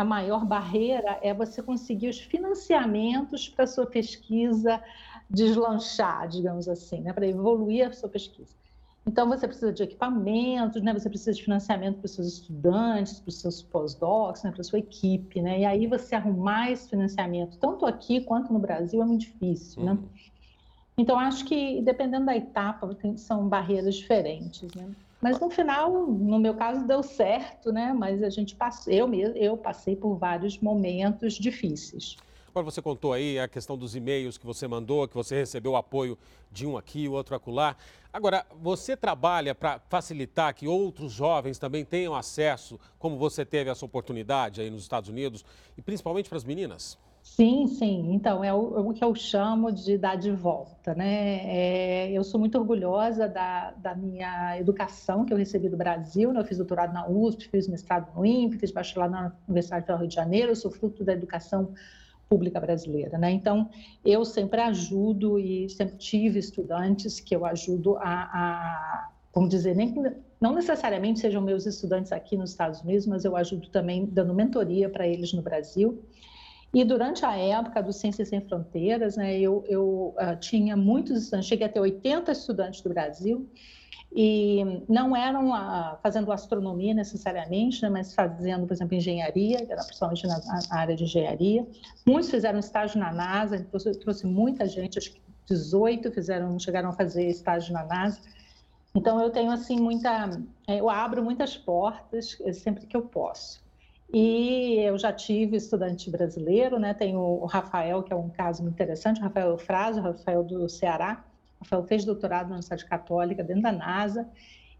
a 0.00 0.04
maior 0.04 0.46
barreira 0.46 1.18
é 1.20 1.34
você 1.34 1.62
conseguir 1.62 2.08
os 2.08 2.18
financiamentos 2.18 3.48
para 3.48 3.66
sua 3.66 3.84
pesquisa 3.84 4.82
deslanchar, 5.30 6.28
digamos 6.28 6.68
assim, 6.68 7.00
né, 7.00 7.12
para 7.12 7.26
evoluir 7.26 7.86
a 7.86 7.92
sua 7.92 8.08
pesquisa. 8.08 8.54
Então, 9.06 9.28
você 9.28 9.46
precisa 9.46 9.72
de 9.72 9.82
equipamentos, 9.82 10.82
né, 10.82 10.92
você 10.92 11.08
precisa 11.08 11.32
de 11.32 11.42
financiamento 11.42 11.98
para 11.98 12.06
os 12.06 12.12
seus 12.12 12.26
estudantes, 12.26 13.20
para 13.20 13.28
os 13.28 13.40
seus 13.40 13.62
pós-docs, 13.62 14.42
né, 14.42 14.50
para 14.50 14.60
a 14.60 14.64
sua 14.64 14.78
equipe. 14.78 15.40
Né, 15.40 15.60
e 15.60 15.64
aí, 15.64 15.86
você 15.86 16.14
arrumar 16.14 16.70
esse 16.70 16.90
financiamento, 16.90 17.56
tanto 17.58 17.86
aqui 17.86 18.20
quanto 18.20 18.52
no 18.52 18.58
Brasil, 18.58 19.00
é 19.00 19.04
muito 19.04 19.22
difícil. 19.22 19.82
Né? 19.82 19.92
Uhum. 19.92 19.98
Né? 19.98 20.08
Então, 20.98 21.18
acho 21.18 21.46
que, 21.46 21.80
dependendo 21.80 22.26
da 22.26 22.36
etapa, 22.36 22.94
tem, 22.94 23.16
são 23.16 23.48
barreiras 23.48 23.94
diferentes. 23.94 24.68
Né? 24.74 24.90
Mas 25.20 25.40
no 25.40 25.48
final, 25.48 26.06
no 26.06 26.38
meu 26.38 26.54
caso, 26.54 26.86
deu 26.86 27.02
certo, 27.02 27.72
né? 27.72 27.92
Mas 27.92 28.22
a 28.22 28.30
gente 28.30 28.54
passou, 28.54 28.92
eu 28.92 29.06
mesmo, 29.06 29.36
eu 29.36 29.56
passei 29.56 29.94
por 29.94 30.16
vários 30.16 30.58
momentos 30.58 31.34
difíceis. 31.34 32.16
Agora 32.50 32.64
você 32.64 32.82
contou 32.82 33.12
aí 33.12 33.38
a 33.38 33.46
questão 33.46 33.78
dos 33.78 33.94
e-mails 33.94 34.36
que 34.36 34.44
você 34.44 34.66
mandou, 34.66 35.06
que 35.06 35.14
você 35.14 35.36
recebeu 35.36 35.76
apoio 35.76 36.18
de 36.50 36.66
um 36.66 36.76
aqui, 36.76 37.06
o 37.06 37.12
outro 37.12 37.36
acolá. 37.36 37.76
Agora, 38.12 38.44
você 38.60 38.96
trabalha 38.96 39.54
para 39.54 39.78
facilitar 39.88 40.52
que 40.52 40.66
outros 40.66 41.12
jovens 41.12 41.60
também 41.60 41.84
tenham 41.84 42.12
acesso, 42.12 42.78
como 42.98 43.16
você 43.16 43.44
teve 43.44 43.70
essa 43.70 43.84
oportunidade 43.86 44.60
aí 44.60 44.68
nos 44.68 44.82
Estados 44.82 45.08
Unidos, 45.08 45.44
e 45.78 45.82
principalmente 45.82 46.28
para 46.28 46.38
as 46.38 46.44
meninas? 46.44 46.98
Sim, 47.22 47.68
sim. 47.68 48.12
Então, 48.14 48.42
é 48.42 48.52
o, 48.52 48.76
é 48.76 48.80
o, 48.80 48.92
que 48.92 49.04
eu 49.04 49.14
chamo 49.14 49.70
de 49.70 49.96
dar 49.96 50.16
de 50.16 50.32
volta, 50.32 50.92
né? 50.92 51.42
É, 51.44 52.10
eu 52.10 52.24
sou 52.24 52.40
muito 52.40 52.58
orgulhosa 52.58 53.28
da, 53.28 53.70
da, 53.72 53.94
minha 53.94 54.58
educação 54.58 55.24
que 55.24 55.32
eu 55.32 55.36
recebi 55.36 55.68
do 55.68 55.76
Brasil, 55.76 56.32
né? 56.32 56.40
Eu 56.40 56.44
fiz 56.44 56.56
doutorado 56.56 56.92
na 56.92 57.06
USP, 57.08 57.48
fiz 57.48 57.68
mestrado 57.68 58.12
no 58.16 58.26
INPE, 58.26 58.58
fiz 58.58 58.72
bacharelado 58.72 59.12
na 59.12 59.32
Universidade 59.46 59.86
do 59.86 59.96
Rio 59.96 60.08
de 60.08 60.14
Janeiro, 60.14 60.50
eu 60.50 60.56
sou 60.56 60.70
fruto 60.70 61.04
da 61.04 61.12
educação 61.12 61.72
pública 62.30 62.60
brasileira, 62.60 63.18
né? 63.18 63.32
Então, 63.32 63.68
eu 64.04 64.24
sempre 64.24 64.60
ajudo 64.60 65.36
e 65.36 65.68
sempre 65.68 65.96
tive 65.96 66.38
estudantes 66.38 67.18
que 67.18 67.34
eu 67.34 67.44
ajudo 67.44 67.96
a, 67.96 68.02
a 68.04 69.10
vamos 69.34 69.50
dizer, 69.50 69.74
nem 69.74 69.92
não 70.40 70.54
necessariamente 70.54 71.18
sejam 71.18 71.42
meus 71.42 71.66
estudantes 71.66 72.12
aqui 72.12 72.36
nos 72.36 72.50
Estados 72.50 72.80
Unidos, 72.82 73.06
mas 73.06 73.24
eu 73.24 73.36
ajudo 73.36 73.68
também 73.68 74.06
dando 74.06 74.32
mentoria 74.32 74.88
para 74.88 75.06
eles 75.06 75.32
no 75.32 75.42
Brasil. 75.42 76.02
E 76.72 76.84
durante 76.84 77.24
a 77.24 77.36
época 77.36 77.82
do 77.82 77.92
Ciências 77.92 78.28
Sem 78.28 78.40
Fronteiras, 78.40 79.16
né, 79.16 79.38
eu, 79.38 79.64
eu 79.68 80.14
uh, 80.16 80.38
tinha 80.38 80.76
muitos 80.76 81.16
estudantes, 81.24 81.48
cheguei 81.48 81.66
a 81.66 81.68
ter 81.68 81.80
80 81.80 82.30
estudantes 82.30 82.80
do 82.80 82.90
Brasil, 82.90 83.50
e 84.12 84.82
não 84.88 85.14
eram 85.14 85.50
uh, 85.50 85.96
fazendo 86.02 86.32
astronomia 86.32 86.92
necessariamente, 86.92 87.80
né, 87.82 87.88
mas 87.88 88.12
fazendo, 88.12 88.66
por 88.66 88.72
exemplo, 88.72 88.94
engenharia, 88.94 89.64
era 89.68 89.84
principalmente 89.84 90.26
na, 90.26 90.40
área 90.70 90.96
de 90.96 91.04
engenharia. 91.04 91.66
Muitos 92.04 92.30
fizeram 92.30 92.58
estágio 92.58 92.98
na 92.98 93.12
NASA, 93.12 93.64
trouxe, 93.70 93.92
trouxe 93.92 94.26
muita 94.26 94.66
gente, 94.66 94.98
acho 94.98 95.12
que 95.12 95.20
18 95.46 96.10
fizeram, 96.10 96.58
chegaram 96.58 96.90
a 96.90 96.92
fazer 96.92 97.28
estágio 97.28 97.72
na 97.72 97.84
NASA. 97.84 98.20
Então 98.94 99.20
eu 99.20 99.30
tenho 99.30 99.52
assim 99.52 99.78
muita, 99.78 100.42
é, 100.66 100.80
eu 100.80 100.90
abro 100.90 101.22
muitas 101.22 101.56
portas 101.56 102.36
é, 102.40 102.52
sempre 102.52 102.86
que 102.86 102.96
eu 102.96 103.02
posso. 103.02 103.62
E 104.12 104.80
eu 104.80 104.98
já 104.98 105.12
tive 105.12 105.56
estudante 105.56 106.10
brasileiro, 106.10 106.80
né? 106.80 106.92
Tem 106.92 107.16
o 107.16 107.44
Rafael, 107.44 108.02
que 108.02 108.12
é 108.12 108.16
um 108.16 108.28
caso 108.28 108.60
muito 108.60 108.74
interessante, 108.74 109.20
o 109.20 109.22
Rafael 109.22 109.50
Eufrásio, 109.50 110.02
o 110.02 110.04
Rafael 110.04 110.42
do 110.42 110.68
Ceará. 110.68 111.24
Rafael 111.60 111.84
fez 111.84 112.04
doutorado 112.04 112.44
na 112.48 112.54
Universidade 112.54 112.84
Católica, 112.86 113.44
dentro 113.44 113.62
da 113.62 113.72
NASA, 113.72 114.28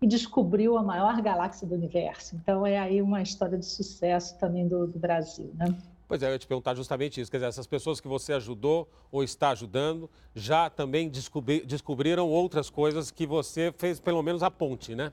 e 0.00 0.06
descobriu 0.06 0.78
a 0.78 0.82
maior 0.82 1.20
galáxia 1.20 1.66
do 1.66 1.74
universo. 1.74 2.34
Então, 2.36 2.66
é 2.66 2.78
aí 2.78 3.02
uma 3.02 3.20
história 3.20 3.58
de 3.58 3.66
sucesso 3.66 4.38
também 4.38 4.66
do, 4.66 4.86
do 4.86 4.98
Brasil, 4.98 5.52
né? 5.54 5.66
Pois 6.08 6.22
é, 6.24 6.26
eu 6.26 6.32
ia 6.32 6.38
te 6.38 6.46
perguntar 6.46 6.74
justamente 6.74 7.20
isso. 7.20 7.30
Quer 7.30 7.36
dizer, 7.36 7.48
essas 7.48 7.68
pessoas 7.68 8.00
que 8.00 8.08
você 8.08 8.32
ajudou 8.32 8.88
ou 9.12 9.22
está 9.22 9.50
ajudando 9.50 10.10
já 10.34 10.68
também 10.68 11.08
descobri 11.08 11.64
descobriram 11.64 12.28
outras 12.28 12.68
coisas 12.68 13.12
que 13.12 13.24
você 13.24 13.72
fez 13.78 14.00
pelo 14.00 14.20
menos 14.20 14.42
a 14.42 14.50
ponte, 14.50 14.96
né? 14.96 15.12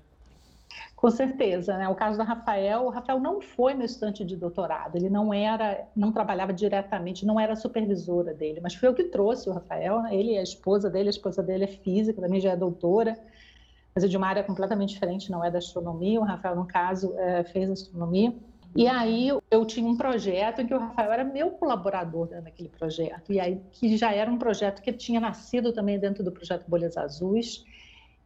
Com 0.95 1.09
certeza, 1.09 1.77
né? 1.77 1.87
O 1.87 1.95
caso 1.95 2.17
do 2.17 2.23
Rafael, 2.23 2.85
o 2.85 2.89
Rafael 2.89 3.19
não 3.19 3.39
foi 3.41 3.73
meu 3.73 3.85
estudante 3.85 4.25
de 4.25 4.35
doutorado, 4.35 4.95
ele 4.95 5.09
não 5.09 5.33
era, 5.33 5.87
não 5.95 6.11
trabalhava 6.11 6.53
diretamente, 6.53 7.25
não 7.25 7.39
era 7.39 7.55
supervisora 7.55 8.33
dele, 8.33 8.59
mas 8.61 8.75
foi 8.75 8.89
eu 8.89 8.93
que 8.93 9.05
trouxe 9.05 9.49
o 9.49 9.53
Rafael, 9.53 10.01
né? 10.01 10.15
ele 10.15 10.33
e 10.33 10.37
a 10.37 10.43
esposa 10.43 10.89
dele, 10.89 11.09
a 11.09 11.11
esposa 11.11 11.43
dele 11.43 11.65
é 11.65 11.67
física, 11.67 12.21
também 12.21 12.41
já 12.41 12.51
é 12.51 12.55
doutora, 12.55 13.17
mas 13.93 14.03
é 14.03 14.07
de 14.07 14.17
uma 14.17 14.27
área 14.27 14.43
completamente 14.43 14.93
diferente, 14.93 15.31
não 15.31 15.43
é 15.43 15.51
da 15.51 15.59
astronomia, 15.59 16.19
o 16.19 16.23
Rafael, 16.23 16.55
no 16.55 16.65
caso, 16.65 17.13
é, 17.17 17.43
fez 17.43 17.69
astronomia, 17.69 18.33
e 18.75 18.87
aí 18.87 19.29
eu 19.49 19.65
tinha 19.65 19.89
um 19.89 19.97
projeto 19.97 20.61
em 20.61 20.67
que 20.67 20.73
o 20.73 20.77
Rafael 20.77 21.11
era 21.11 21.23
meu 21.23 21.49
colaborador 21.51 22.27
dentro 22.27 22.43
daquele 22.45 22.69
projeto. 22.69 23.33
E 23.33 23.39
aí 23.39 23.59
que 23.71 23.97
já 23.97 24.13
era 24.13 24.29
um 24.29 24.37
projeto 24.37 24.83
que 24.83 24.93
tinha 24.93 25.19
nascido 25.19 25.73
também 25.73 25.97
dentro 25.97 26.23
do 26.23 26.31
projeto 26.31 26.65
Bolhas 26.67 26.95
Azuis. 26.95 27.63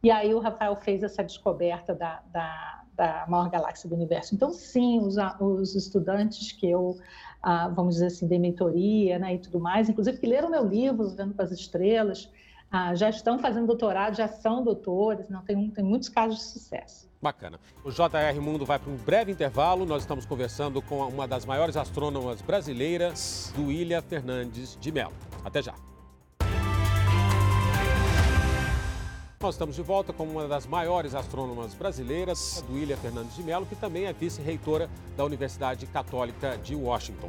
E 0.04 0.10
aí 0.10 0.34
o 0.34 0.40
Rafael 0.40 0.74
fez 0.74 1.02
essa 1.04 1.22
descoberta 1.22 1.94
da, 1.94 2.20
da, 2.32 2.82
da 2.96 3.24
maior 3.28 3.48
galáxia 3.48 3.88
do 3.88 3.94
universo. 3.94 4.34
Então, 4.34 4.52
sim, 4.52 4.98
os, 4.98 5.14
os 5.38 5.76
estudantes 5.76 6.50
que 6.50 6.68
eu, 6.68 6.98
ah, 7.40 7.68
vamos 7.68 7.94
dizer 7.94 8.06
assim, 8.06 8.26
dei 8.26 8.38
mentoria 8.38 9.18
né, 9.20 9.34
e 9.34 9.38
tudo 9.38 9.60
mais, 9.60 9.88
inclusive 9.88 10.18
que 10.18 10.26
leram 10.26 10.50
meu 10.50 10.66
livro, 10.66 11.08
Vendo 11.10 11.34
para 11.34 11.44
as 11.44 11.52
Estrelas, 11.52 12.28
ah, 12.68 12.96
já 12.96 13.08
estão 13.10 13.38
fazendo 13.38 13.68
doutorado, 13.68 14.16
já 14.16 14.26
são 14.26 14.64
doutores, 14.64 15.28
não 15.28 15.42
tem, 15.42 15.70
tem 15.70 15.84
muitos 15.84 16.08
casos 16.08 16.38
de 16.38 16.44
sucesso. 16.46 17.08
Bacana. 17.22 17.60
O 17.84 17.90
JR 17.92 18.40
Mundo 18.40 18.66
vai 18.66 18.80
para 18.80 18.90
um 18.90 18.96
breve 18.96 19.30
intervalo. 19.30 19.86
Nós 19.86 20.02
estamos 20.02 20.26
conversando 20.26 20.82
com 20.82 20.98
uma 21.06 21.28
das 21.28 21.44
maiores 21.44 21.76
astrônomas 21.76 22.42
brasileiras, 22.42 23.52
Duília 23.54 24.02
Fernandes 24.02 24.76
de 24.80 24.90
Mello. 24.90 25.12
Até 25.44 25.62
já. 25.62 25.91
Nós 29.42 29.56
estamos 29.56 29.74
de 29.74 29.82
volta 29.82 30.12
com 30.12 30.22
uma 30.22 30.46
das 30.46 30.68
maiores 30.68 31.16
astrônomas 31.16 31.74
brasileiras, 31.74 32.64
Duília 32.68 32.96
Fernandes 32.96 33.34
de 33.34 33.42
Mello, 33.42 33.66
que 33.66 33.74
também 33.74 34.04
é 34.04 34.12
vice-reitora 34.12 34.88
da 35.16 35.24
Universidade 35.24 35.84
Católica 35.86 36.56
de 36.58 36.76
Washington. 36.76 37.28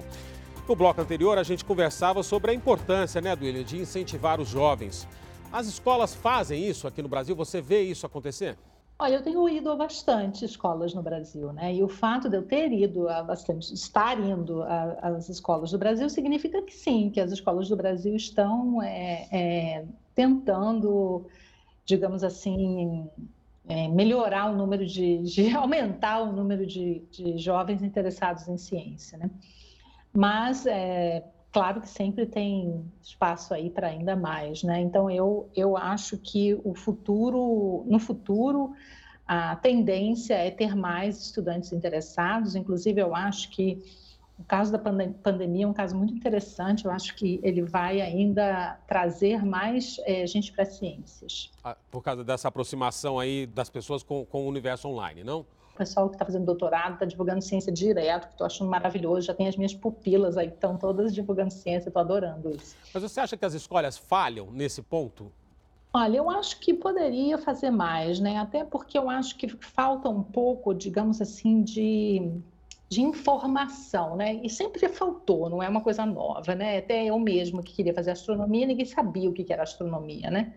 No 0.70 0.76
bloco 0.76 1.02
anterior, 1.02 1.40
a 1.40 1.44
gente 1.44 1.66
conversava 1.66 2.22
sobre 2.22 2.52
a 2.52 2.54
importância, 2.54 3.20
né, 3.20 3.36
Duília, 3.36 3.64
de 3.64 3.80
incentivar 3.80 4.40
os 4.40 4.48
jovens. 4.48 5.08
As 5.52 5.66
escolas 5.66 6.14
fazem 6.14 6.64
isso 6.64 6.88
aqui 6.88 7.02
no 7.02 7.10
Brasil? 7.10 7.36
Você 7.36 7.60
vê 7.60 7.82
isso 7.82 8.06
acontecer? 8.06 8.60
Olha, 9.00 9.16
eu 9.16 9.24
tenho 9.24 9.50
ido 9.50 9.72
a 9.72 9.76
bastante 9.76 10.46
escolas 10.46 10.94
no 10.94 11.02
Brasil, 11.02 11.52
né? 11.52 11.74
E 11.74 11.82
o 11.82 11.88
fato 11.88 12.30
de 12.30 12.38
eu 12.38 12.44
ter 12.44 12.72
ido 12.72 13.10
a 13.10 13.24
bastante, 13.24 13.74
estar 13.74 14.20
indo 14.20 14.62
às 15.02 15.30
escolas 15.30 15.72
do 15.72 15.80
Brasil, 15.80 16.08
significa 16.12 16.62
que 16.62 16.76
sim, 16.76 17.10
que 17.10 17.20
as 17.20 17.32
escolas 17.32 17.68
do 17.70 17.76
Brasil 17.76 18.16
estão 18.16 18.84
é, 18.84 19.28
é, 19.32 19.86
tentando, 20.14 21.26
digamos 21.86 22.24
assim, 22.24 23.10
é, 23.68 23.88
melhorar 23.88 24.52
o 24.52 24.56
número 24.56 24.86
de, 24.86 25.20
de 25.20 25.50
aumentar 25.56 26.22
o 26.22 26.32
número 26.32 26.66
de, 26.66 27.04
de, 27.12 27.38
jovens 27.38 27.82
interessados 27.82 28.48
em 28.48 28.58
ciência, 28.58 29.18
né? 29.18 29.30
Mas 30.12 30.66
é, 30.66 31.24
claro 31.52 31.82
que 31.82 31.90
sempre 31.90 32.26
tem 32.26 32.86
espaço 33.02 33.54
aí 33.54 33.70
para 33.70 33.88
ainda 33.88 34.16
mais, 34.16 34.64
né? 34.64 34.80
Então 34.82 35.10
eu, 35.10 35.50
eu 35.56 35.76
acho 35.76 36.18
que 36.18 36.60
o 36.64 36.76
futuro, 36.76 37.84
no 37.88 38.00
futuro, 38.00 38.74
a 39.26 39.56
tendência 39.56 40.36
é 40.36 40.52
ter 40.52 40.76
mais 40.76 41.20
estudantes 41.20 41.72
interessados. 41.72 42.56
Inclusive, 42.56 43.02
eu 43.02 43.16
acho 43.16 43.50
que 43.50 43.82
o 44.38 44.44
caso 44.44 44.72
da 44.72 44.80
pandemia 44.80 45.66
é 45.66 45.68
um 45.68 45.74
caso 45.74 45.96
muito 45.96 46.14
interessante. 46.14 46.86
Eu 46.86 46.92
acho 46.92 47.16
que 47.16 47.40
ele 47.44 47.62
vai 47.62 48.02
ainda 48.02 48.80
trazer 48.88 49.46
mais 49.46 49.98
é, 50.06 50.26
gente 50.26 50.52
para 50.52 50.64
as 50.64 50.76
ciências. 50.76 51.52
Ah, 51.64 51.78
por 51.92 52.02
causa 52.02 52.24
dessa 52.24 52.48
aproximação 52.48 53.20
aí 53.20 53.46
das 53.46 53.70
pessoas 53.70 54.02
com, 54.02 54.26
com 54.26 54.46
o 54.46 54.48
universo 54.48 54.88
online, 54.88 55.24
não? 55.24 55.46
O 55.74 55.78
pessoal 55.78 56.08
que 56.08 56.16
está 56.16 56.26
fazendo 56.26 56.46
doutorado 56.46 56.94
está 56.94 57.06
divulgando 57.06 57.42
ciência 57.42 57.72
direto, 57.72 58.28
que 58.28 58.34
estou 58.34 58.46
achando 58.46 58.70
maravilhoso. 58.70 59.22
Já 59.26 59.34
tem 59.34 59.48
as 59.48 59.56
minhas 59.56 59.74
pupilas 59.74 60.38
aí, 60.38 60.48
estão 60.48 60.78
todas 60.78 61.14
divulgando 61.14 61.52
ciência, 61.52 61.90
estou 61.90 62.02
adorando 62.02 62.52
isso. 62.52 62.76
Mas 62.94 63.04
você 63.04 63.20
acha 63.20 63.38
que 63.38 63.46
as 63.46 63.54
escolas 63.54 63.98
falham 63.98 64.52
nesse 64.52 64.82
ponto? 64.82 65.32
Olha, 65.96 66.18
eu 66.18 66.30
acho 66.30 66.60
que 66.60 66.74
poderia 66.74 67.38
fazer 67.38 67.70
mais, 67.70 68.20
né? 68.20 68.38
Até 68.38 68.64
porque 68.64 68.98
eu 68.98 69.10
acho 69.10 69.36
que 69.36 69.48
falta 69.48 70.10
um 70.10 70.24
pouco, 70.24 70.74
digamos 70.74 71.22
assim, 71.22 71.62
de, 71.62 72.32
de 72.90 73.02
informação, 73.02 74.16
né? 74.16 74.36
E 74.44 74.50
sempre 74.50 74.88
faltou, 74.88 75.50
não 75.50 75.64
é 75.64 75.68
uma 75.68 75.82
coisa 75.82 76.06
nova, 76.06 76.54
né? 76.54 76.78
Até 76.78 77.06
eu 77.06 77.18
mesma 77.20 77.64
que 77.64 77.74
queria 77.74 77.94
fazer 77.94 78.12
astronomia, 78.12 78.68
ninguém 78.68 78.86
sabia 78.86 79.30
o 79.30 79.34
que 79.34 79.52
era 79.52 79.64
astronomia, 79.64 80.30
né? 80.30 80.54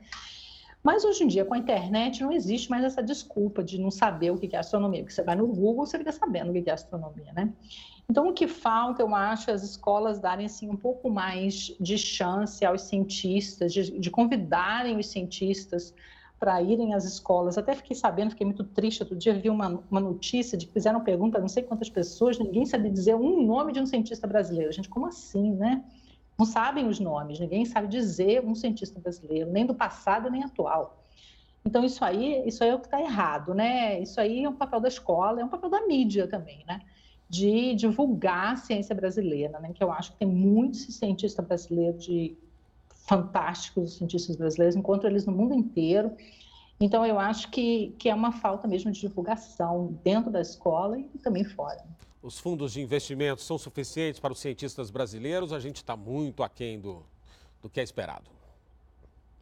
Mas 0.87 1.05
hoje 1.05 1.25
em 1.25 1.27
dia, 1.27 1.45
com 1.45 1.55
a 1.55 1.59
internet, 1.59 2.23
não 2.23 2.31
existe 2.31 2.71
mais 2.71 2.85
essa 2.85 3.03
desculpa 3.03 3.61
de 3.65 3.77
não 3.77 3.91
saber 3.91 4.31
o 4.31 4.39
que 4.39 4.55
é 4.55 4.59
astronomia, 4.59 5.03
porque 5.03 5.15
você 5.15 5.23
vai 5.23 5.35
no 5.35 5.49
Google, 5.49 5.85
você 5.85 5.99
fica 5.99 6.13
sabendo 6.13 6.51
o 6.51 6.63
que 6.63 6.71
é 6.71 6.73
astronomia, 6.73 7.33
né? 7.33 7.53
Então, 8.09 8.29
o 8.29 8.33
que 8.33 8.47
falta, 8.47 9.03
eu 9.03 9.13
acho, 9.13 9.51
é 9.51 9.53
as 9.53 9.65
escolas 9.65 10.21
darem 10.21 10.47
assim, 10.47 10.71
um 10.71 10.77
pouco 10.77 11.11
mais 11.11 11.75
de 11.81 11.99
chance 11.99 12.65
aos 12.65 12.83
cientistas, 12.83 13.73
de, 13.73 13.99
de 13.99 14.11
convidarem 14.13 14.97
os 14.97 15.09
cientistas 15.09 15.93
para 16.39 16.61
irem 16.63 16.95
às 16.95 17.05
escolas. 17.05 17.57
Até 17.57 17.75
fiquei 17.75 17.97
sabendo, 17.97 18.31
fiquei 18.31 18.45
muito 18.45 18.65
triste. 18.65 19.03
Outro 19.03 19.17
dia 19.17 19.35
vi 19.35 19.49
uma, 19.49 19.83
uma 19.91 20.01
notícia 20.01 20.57
de 20.57 20.67
que 20.67 20.73
fizeram 20.73 21.03
pergunta 21.03 21.39
a 21.39 21.41
não 21.41 21.49
sei 21.49 21.63
quantas 21.63 21.89
pessoas, 21.89 22.39
ninguém 22.39 22.67
sabia 22.67 22.91
dizer 22.91 23.15
um 23.15 23.45
nome 23.45 23.73
de 23.73 23.81
um 23.81 23.87
cientista 23.87 24.27
brasileiro. 24.27 24.73
Gente, 24.73 24.89
como 24.89 25.07
assim, 25.07 25.53
né? 25.53 25.85
não 26.39 26.45
sabem 26.45 26.87
os 26.87 27.01
nomes, 27.01 27.41
ninguém 27.41 27.65
sabe 27.65 27.89
dizer 27.89 28.45
um 28.45 28.55
cientista 28.55 29.01
brasileiro, 29.01 29.51
nem 29.51 29.65
do 29.65 29.75
passado 29.75 30.31
nem 30.31 30.45
atual. 30.45 31.03
Então 31.65 31.85
isso 31.85 32.05
aí, 32.05 32.47
isso 32.47 32.63
aí 32.63 32.71
é 32.71 32.75
o 32.75 32.79
que 32.79 32.87
está 32.87 33.01
errado, 33.01 33.55
né? 33.55 34.01
Isso 34.01 34.21
aí 34.21 34.45
é 34.45 34.49
um 34.49 34.55
papel 34.55 34.81
da 34.81 34.89
escola, 34.89 35.41
é 35.41 35.45
um 35.45 35.49
papel 35.49 35.71
da 35.71 35.87
mídia 35.87 36.29
também, 36.29 36.65
né? 36.67 36.81
De 37.29 37.75
divulgar 37.75 38.53
a 38.53 38.57
ciência 38.57 38.95
brasileira, 38.95 39.59
né? 39.59 39.73
Que 39.73 39.83
eu 39.83 39.91
acho 39.91 40.13
que 40.13 40.19
tem 40.19 40.29
muitos 40.29 40.87
cientistas 40.95 41.45
brasileiros 41.45 42.05
de 42.05 42.37
fantásticos 43.07 43.97
cientistas 43.97 44.37
brasileiros, 44.37 44.77
encontro 44.77 45.09
eles 45.09 45.25
no 45.25 45.33
mundo 45.33 45.55
inteiro. 45.55 46.17
Então 46.79 47.07
eu 47.07 47.19
acho 47.19 47.51
que, 47.51 47.95
que 47.99 48.09
é 48.09 48.15
uma 48.15 48.33
falta 48.33 48.69
mesmo 48.69 48.91
de 48.91 49.01
divulgação 49.01 49.99
dentro 50.05 50.31
da 50.31 50.41
escola 50.41 50.99
e 50.99 51.19
também 51.19 51.45
fora 51.45 51.85
os 52.27 52.41
fundos 52.41 52.73
de 52.73 52.81
investimento 52.81 53.41
são 53.41 53.57
suficientes 53.57 54.19
para 54.19 54.33
os 54.33 54.41
cientistas 54.41 54.91
brasileiros? 54.91 55.53
A 55.53 55.61
gente 55.61 55.77
está 55.77 55.97
muito 55.97 56.43
aquém 56.43 56.81
do, 56.81 57.05
do 57.63 57.71
que 57.71 57.79
é 57.79 57.83
esperado. 57.83 58.29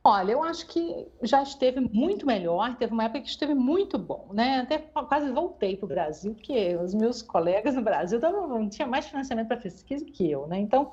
Olha, 0.06 0.32
eu 0.32 0.42
acho 0.42 0.66
que 0.66 1.08
já 1.22 1.42
esteve 1.42 1.80
muito 1.80 2.26
melhor, 2.26 2.76
teve 2.76 2.92
uma 2.92 3.04
época 3.04 3.22
que 3.22 3.28
esteve 3.28 3.54
muito 3.54 3.96
bom, 3.96 4.28
né? 4.34 4.60
Até 4.60 4.76
quase 4.78 5.32
voltei 5.32 5.78
para 5.78 5.86
o 5.86 5.88
Brasil, 5.88 6.34
porque 6.34 6.76
os 6.76 6.92
meus 6.92 7.22
colegas 7.22 7.74
no 7.74 7.80
Brasil 7.80 8.20
tavam, 8.20 8.68
tinham 8.68 8.90
mais 8.90 9.06
financiamento 9.06 9.48
para 9.48 9.56
pesquisa 9.56 10.04
que 10.04 10.30
eu, 10.30 10.46
né? 10.46 10.58
Então, 10.58 10.92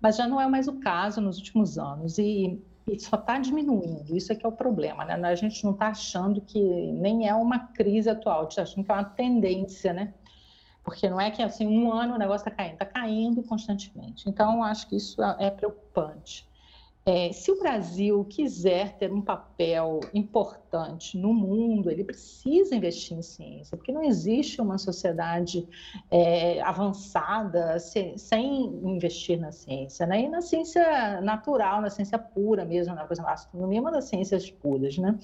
mas 0.00 0.16
já 0.16 0.26
não 0.26 0.40
é 0.40 0.46
mais 0.46 0.68
o 0.68 0.78
caso 0.80 1.20
nos 1.20 1.38
últimos 1.38 1.78
anos 1.78 2.18
e, 2.18 2.62
e 2.86 2.98
só 2.98 3.16
está 3.16 3.38
diminuindo, 3.38 4.16
isso 4.16 4.32
é 4.32 4.36
que 4.36 4.44
é 4.44 4.48
o 4.48 4.52
problema, 4.52 5.04
né? 5.04 5.14
A 5.14 5.34
gente 5.34 5.64
não 5.64 5.72
está 5.72 5.88
achando 5.88 6.40
que 6.40 6.60
nem 6.92 7.28
é 7.28 7.34
uma 7.34 7.58
crise 7.58 8.08
atual, 8.08 8.38
a 8.38 8.42
gente 8.42 8.50
está 8.50 8.62
achando 8.62 8.84
que 8.84 8.90
é 8.92 8.94
uma 8.94 9.04
tendência, 9.04 9.92
né? 9.92 10.14
porque 10.86 11.10
não 11.10 11.20
é 11.20 11.32
que 11.32 11.42
assim 11.42 11.66
um 11.66 11.92
ano 11.92 12.14
o 12.14 12.18
negócio 12.18 12.46
está 12.46 12.50
caindo, 12.52 12.74
está 12.74 12.86
caindo 12.86 13.42
constantemente. 13.42 14.28
Então, 14.28 14.62
acho 14.62 14.86
que 14.86 14.94
isso 14.94 15.20
é 15.20 15.50
preocupante. 15.50 16.48
É, 17.08 17.32
se 17.32 17.52
o 17.52 17.58
Brasil 17.60 18.24
quiser 18.24 18.98
ter 18.98 19.12
um 19.12 19.22
papel 19.22 20.00
importante 20.12 21.16
no 21.16 21.32
mundo, 21.32 21.88
ele 21.88 22.02
precisa 22.02 22.74
investir 22.74 23.16
em 23.16 23.22
ciência, 23.22 23.76
porque 23.76 23.92
não 23.92 24.02
existe 24.02 24.60
uma 24.60 24.76
sociedade 24.76 25.68
é, 26.10 26.60
avançada 26.62 27.78
sem, 27.78 28.18
sem, 28.18 28.64
investir 28.82 29.38
na 29.38 29.52
ciência, 29.52 30.04
né? 30.04 30.22
E 30.22 30.28
na 30.28 30.40
ciência 30.40 31.20
natural, 31.20 31.80
na 31.80 31.90
ciência 31.90 32.18
pura 32.18 32.64
mesmo, 32.64 32.92
na 32.92 33.06
coisa, 33.06 33.22
astronomia 33.22 33.78
é 33.78 33.80
uma 33.82 33.92
das 33.92 34.06
ciências 34.06 34.50
puras, 34.50 34.98
né? 34.98 35.16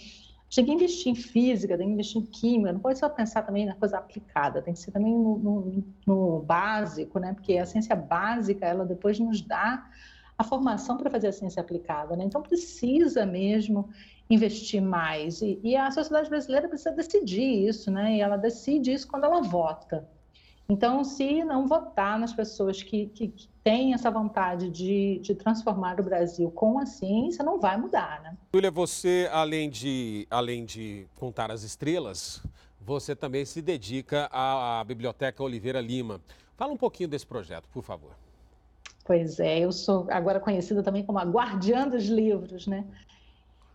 tem 0.54 0.66
que 0.66 0.72
investir 0.72 1.10
em 1.10 1.14
física, 1.14 1.78
tem 1.78 1.86
que 1.86 1.94
investir 1.94 2.20
em 2.20 2.26
química, 2.26 2.72
não 2.72 2.80
pode 2.80 2.98
só 2.98 3.08
pensar 3.08 3.42
também 3.42 3.64
na 3.64 3.74
coisa 3.74 3.96
aplicada, 3.96 4.60
tem 4.60 4.74
que 4.74 4.80
ser 4.80 4.90
também 4.90 5.12
no, 5.12 5.38
no, 5.38 5.84
no 6.06 6.40
básico, 6.40 7.18
né? 7.18 7.32
Porque 7.32 7.56
a 7.56 7.64
ciência 7.64 7.96
básica, 7.96 8.66
ela 8.66 8.84
depois 8.84 9.18
nos 9.18 9.40
dá 9.40 9.82
a 10.42 10.44
formação 10.44 10.96
para 10.98 11.08
fazer 11.08 11.28
a 11.28 11.32
ciência 11.32 11.60
aplicada, 11.60 12.14
né? 12.14 12.24
Então 12.24 12.42
precisa 12.42 13.24
mesmo 13.24 13.88
investir 14.28 14.82
mais 14.82 15.40
e, 15.40 15.58
e, 15.62 15.76
a 15.76 15.90
sociedade 15.90 16.28
brasileira 16.28 16.68
precisa 16.68 16.92
decidir 16.92 17.68
isso, 17.68 17.90
né? 17.90 18.16
E 18.16 18.20
ela 18.20 18.36
decide 18.36 18.92
isso 18.92 19.08
quando 19.08 19.24
ela 19.24 19.40
vota. 19.40 20.08
Então, 20.68 21.04
se 21.04 21.44
não 21.44 21.66
votar 21.66 22.18
nas 22.18 22.32
pessoas 22.32 22.82
que, 22.82 23.06
que, 23.06 23.28
que 23.28 23.48
têm 23.62 23.92
essa 23.94 24.10
vontade 24.10 24.70
de, 24.70 25.18
de, 25.18 25.34
transformar 25.34 26.00
o 26.00 26.02
Brasil 26.02 26.50
com 26.50 26.78
a 26.78 26.86
ciência, 26.86 27.44
não 27.44 27.60
vai 27.60 27.76
mudar, 27.76 28.22
né? 28.22 28.36
Júlia, 28.54 28.70
você, 28.70 29.28
além 29.32 29.68
de, 29.68 30.26
além 30.30 30.64
de 30.64 31.06
contar 31.16 31.50
as 31.50 31.62
estrelas, 31.62 32.42
você 32.80 33.14
também 33.14 33.44
se 33.44 33.60
dedica 33.60 34.28
à, 34.32 34.80
à 34.80 34.84
Biblioteca 34.84 35.42
Oliveira 35.42 35.80
Lima. 35.80 36.20
Fala 36.56 36.72
um 36.72 36.76
pouquinho 36.76 37.08
desse 37.08 37.26
projeto, 37.26 37.68
por 37.68 37.82
favor. 37.82 38.21
Pois 39.04 39.40
é, 39.40 39.60
eu 39.60 39.72
sou 39.72 40.06
agora 40.10 40.38
conhecida 40.38 40.82
também 40.82 41.04
como 41.04 41.18
a 41.18 41.24
guardiã 41.24 41.88
dos 41.88 42.06
livros, 42.06 42.66
né? 42.66 42.84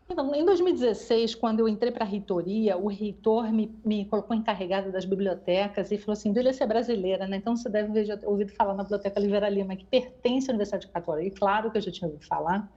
Então, 0.10 0.34
em 0.34 0.46
2016, 0.46 1.36
quando 1.36 1.60
eu 1.60 1.68
entrei 1.68 1.92
para 1.92 2.06
a 2.06 2.08
reitoria, 2.08 2.78
o 2.78 2.88
reitor 2.88 3.52
me, 3.52 3.78
me 3.84 4.06
colocou 4.06 4.34
encarregada 4.34 4.90
das 4.90 5.04
bibliotecas 5.04 5.92
e 5.92 5.98
falou 5.98 6.14
assim: 6.14 6.32
Dúlia, 6.32 6.54
você 6.54 6.64
é 6.64 6.68
brasileira, 6.68 7.28
né? 7.28 7.38
Então 7.38 7.58
você 7.58 7.68
deve 7.68 8.06
ter 8.06 8.26
ouvido 8.26 8.54
falar 8.54 8.74
na 8.74 8.84
Biblioteca 8.84 9.20
Oliveira 9.20 9.50
Lima, 9.50 9.76
que 9.76 9.84
pertence 9.86 10.50
à 10.50 10.52
Universidade 10.52 10.88
Católica. 10.88 11.28
E 11.28 11.32
claro 11.32 11.70
que 11.70 11.78
eu 11.78 11.82
já 11.82 11.92
tinha 11.92 12.08
ouvido 12.08 12.26
falar. 12.26 12.72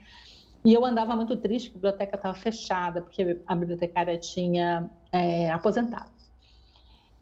E 0.64 0.74
eu 0.74 0.84
andava 0.84 1.14
muito 1.14 1.36
triste, 1.36 1.70
a 1.70 1.74
biblioteca 1.74 2.16
estava 2.16 2.34
fechada, 2.34 3.00
porque 3.00 3.40
a 3.46 3.54
bibliotecária 3.54 4.18
tinha 4.18 4.90
é, 5.12 5.50
aposentado. 5.50 6.10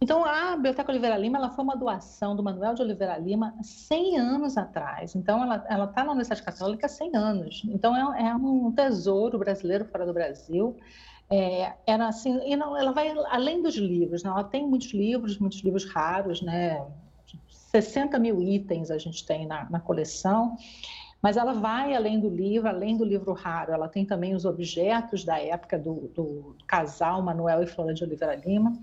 Então, 0.00 0.25
a 0.25 0.55
Biblioteca 0.55 0.93
Oliveira 0.93 1.17
Lima 1.17 1.38
ela 1.38 1.50
foi 1.50 1.64
uma 1.64 1.76
doação 1.76 2.37
do 2.37 2.43
Manuel 2.43 2.75
de 2.75 2.83
Oliveira 2.83 3.19
Lima 3.19 3.55
100 3.61 4.19
anos 4.19 4.57
atrás. 4.57 5.17
Então, 5.17 5.43
ela 5.43 5.85
está 5.85 6.05
na 6.05 6.12
Universidade 6.12 6.43
Católica 6.43 6.87
há 6.87 6.88
100 6.88 7.17
anos. 7.17 7.62
Então, 7.69 8.14
é, 8.14 8.28
é, 8.28 8.35
um 8.35 8.71
tesouro 8.71 9.38
brasileiro 9.38 9.85
fora 9.85 10.07
do 10.07 10.12
Brasil. 10.12 10.76
É, 11.28 11.75
era 11.87 12.07
assim, 12.07 12.40
e 12.47 12.57
não, 12.57 12.76
ela 12.76 12.93
vai 12.93 13.12
além 13.28 13.61
dos 13.61 13.76
livros, 13.76 14.23
né? 14.23 14.31
ela 14.31 14.45
tem 14.45 14.67
muitos 14.67 14.95
livros, 14.95 15.38
muitos 15.38 15.62
livros 15.62 15.85
raros, 15.85 16.40
né? 16.40 16.83
60 17.50 18.19
mil 18.19 18.40
itens 18.40 18.90
a 18.90 18.97
gente 18.97 19.26
tem 19.26 19.47
na, 19.47 19.69
na 19.69 19.78
coleção, 19.78 20.57
mas 21.21 21.37
ela 21.37 21.52
vai 21.52 21.95
além 21.95 22.19
do 22.19 22.31
livro, 22.31 22.67
além 22.67 22.97
do 22.97 23.05
livro 23.05 23.33
raro, 23.33 23.73
ela 23.73 23.88
tem 23.88 24.07
também 24.07 24.35
os 24.35 24.47
objetos 24.47 25.25
da 25.25 25.38
época 25.38 25.78
do, 25.78 26.11
do 26.14 26.57
casal 26.67 27.21
Manuel 27.21 27.62
e 27.62 27.67
Flora 27.67 27.93
de 27.93 28.05
Oliveira 28.05 28.37
Lima. 28.37 28.78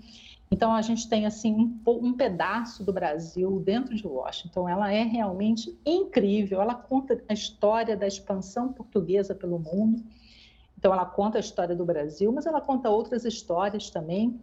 Então 0.50 0.72
a 0.72 0.82
gente 0.82 1.08
tem 1.08 1.26
assim 1.26 1.54
um, 1.54 1.80
um, 1.86 2.12
pedaço 2.12 2.84
do 2.84 2.92
Brasil 2.92 3.60
dentro 3.60 3.94
de 3.94 4.06
Washington. 4.06 4.68
Ela 4.68 4.92
é 4.92 5.02
realmente 5.02 5.76
incrível. 5.84 6.60
Ela 6.60 6.74
conta 6.74 7.22
a 7.28 7.32
história 7.32 7.96
da 7.96 8.06
expansão 8.06 8.72
portuguesa 8.72 9.34
pelo 9.34 9.58
mundo. 9.58 10.04
Então 10.78 10.92
ela 10.92 11.04
conta 11.04 11.38
a 11.38 11.40
história 11.40 11.74
do 11.74 11.84
Brasil, 11.84 12.30
mas 12.32 12.46
ela 12.46 12.60
conta 12.60 12.90
outras 12.90 13.24
histórias 13.24 13.90
também. 13.90 14.40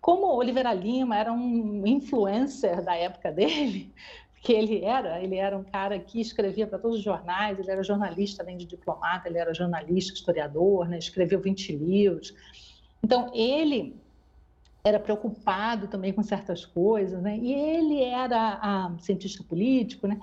Como 0.00 0.26
Oliveira 0.26 0.72
Lima 0.72 1.16
era 1.16 1.32
um 1.32 1.86
influencer 1.86 2.82
da 2.82 2.94
época 2.94 3.32
dele, 3.32 3.92
que 4.42 4.52
ele 4.52 4.84
era, 4.84 5.22
ele 5.22 5.36
era 5.36 5.56
um 5.56 5.64
cara 5.64 5.98
que 5.98 6.20
escrevia 6.20 6.66
para 6.66 6.78
todos 6.78 6.98
os 6.98 7.04
jornais, 7.04 7.58
ele 7.58 7.70
era 7.70 7.82
jornalista 7.82 8.42
além 8.42 8.56
de 8.56 8.66
diplomata, 8.66 9.28
ele 9.28 9.38
era 9.38 9.54
jornalista, 9.54 10.12
historiador, 10.12 10.88
né? 10.88 10.98
escreveu 10.98 11.40
20 11.40 11.76
livros. 11.76 12.34
Então 13.02 13.30
ele 13.32 13.96
era 14.84 14.98
preocupado 14.98 15.86
também 15.86 16.12
com 16.12 16.22
certas 16.22 16.64
coisas, 16.64 17.22
né? 17.22 17.38
E 17.38 17.52
ele 17.52 18.02
era 18.02 18.58
a, 18.60 18.94
cientista 18.98 19.44
político, 19.44 20.06
né? 20.06 20.18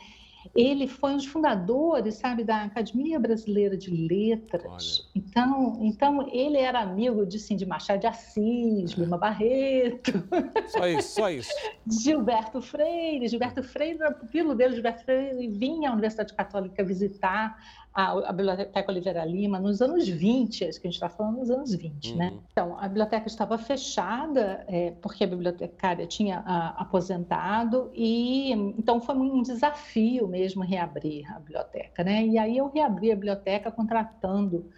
Ele 0.55 0.87
foi 0.87 1.11
um 1.11 1.17
dos 1.17 1.25
fundadores, 1.25 2.15
sabe, 2.15 2.43
da 2.43 2.63
Academia 2.63 3.19
Brasileira 3.19 3.77
de 3.77 3.91
Letras. 3.91 4.65
Olha. 4.65 5.09
Então, 5.15 5.77
então 5.81 6.29
ele 6.31 6.57
era 6.57 6.79
amigo 6.79 7.25
de, 7.25 7.37
sim, 7.37 7.55
de 7.55 7.65
Machado 7.65 7.99
de 7.99 8.07
Assis, 8.07 8.93
é. 8.93 9.01
Lima 9.01 9.17
Barreto. 9.17 10.23
Só 10.67 10.87
isso, 10.87 11.09
só 11.15 11.29
isso. 11.29 11.51
Gilberto 12.03 12.61
Freire. 12.61 13.27
Gilberto 13.27 13.61
Freire 13.61 14.01
era 14.01 14.11
pupilo 14.11 14.55
dele. 14.55 14.73
Gilberto 14.73 15.03
Freire 15.03 15.47
vinha 15.49 15.89
à 15.89 15.93
Universidade 15.93 16.33
Católica 16.33 16.83
visitar 16.83 17.57
a, 17.99 18.29
a, 18.29 18.31
Biblioteca 18.31 18.91
Oliveira 18.91 19.25
Lima 19.25 19.59
nos 19.59 19.81
anos 19.81 20.07
20, 20.07 20.63
acho 20.63 20.79
que 20.79 20.87
a 20.87 20.89
gente 20.89 20.95
está 20.95 21.09
falando 21.09 21.39
nos 21.39 21.49
anos 21.49 21.75
20, 21.75 22.15
né? 22.15 22.29
uhum. 22.29 22.35
né? 22.35 22.41
Então, 22.51 22.77
a 22.79 22.87
biblioteca 22.87 23.27
estava 23.27 23.57
fechada 23.57 24.63
é, 24.67 24.91
porque 25.01 25.25
a 25.25 25.27
bibliotecária 25.27 26.07
tinha 26.07 26.39
a, 26.45 26.81
aposentado 26.81 27.91
e 27.93 28.51
então 28.77 29.01
foi 29.01 29.15
um 29.15 29.41
desafio 29.41 30.27
mesmo 30.29 30.63
reabrir 30.63 31.29
a 31.29 31.39
biblioteca, 31.39 32.03
né? 32.03 32.25
E 32.25 32.37
aí 32.37 32.57
eu 32.57 32.69
reabri 32.69 33.11
a 33.11 33.15
biblioteca 33.15 33.69
contratando 33.69 34.69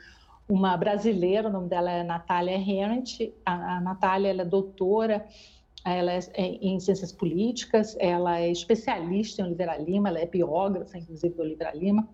uma 0.49 0.75
brasileira, 0.75 1.47
o 1.47 1.51
nome 1.51 1.69
dela 1.69 1.91
é 1.91 2.03
Natália 2.03 2.57
Herent. 2.57 3.19
A, 3.45 3.77
a 3.77 3.81
Natália 3.81 4.29
ela 4.29 4.41
é 4.41 4.45
doutora 4.45 5.25
ela 5.83 6.11
é, 6.11 6.19
é, 6.33 6.43
em 6.43 6.79
ciências 6.79 7.11
políticas, 7.11 7.95
ela 7.99 8.39
é 8.39 8.51
especialista 8.51 9.41
em 9.41 9.45
Oliveira 9.45 9.77
Lima, 9.77 10.09
ela 10.09 10.19
é 10.19 10.25
biógrafa, 10.25 10.97
inclusive, 10.97 11.33
do 11.33 11.41
Oliveira 11.41 11.75
Lima, 11.75 12.07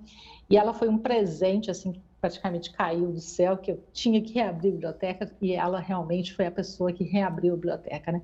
e 0.50 0.58
ela 0.58 0.74
foi 0.74 0.88
um 0.88 0.98
presente, 0.98 1.70
assim, 1.70 1.92
que 1.92 2.02
praticamente 2.22 2.72
caiu 2.72 3.12
do 3.12 3.20
céu, 3.20 3.58
que 3.58 3.72
eu 3.72 3.84
tinha 3.92 4.22
que 4.22 4.34
reabrir 4.34 4.70
a 4.70 4.74
biblioteca, 4.74 5.32
e 5.42 5.54
ela 5.54 5.80
realmente 5.80 6.34
foi 6.34 6.46
a 6.46 6.52
pessoa 6.52 6.94
que 6.94 7.04
reabriu 7.04 7.54
a 7.54 7.58
biblioteca, 7.58 8.12
né? 8.12 8.22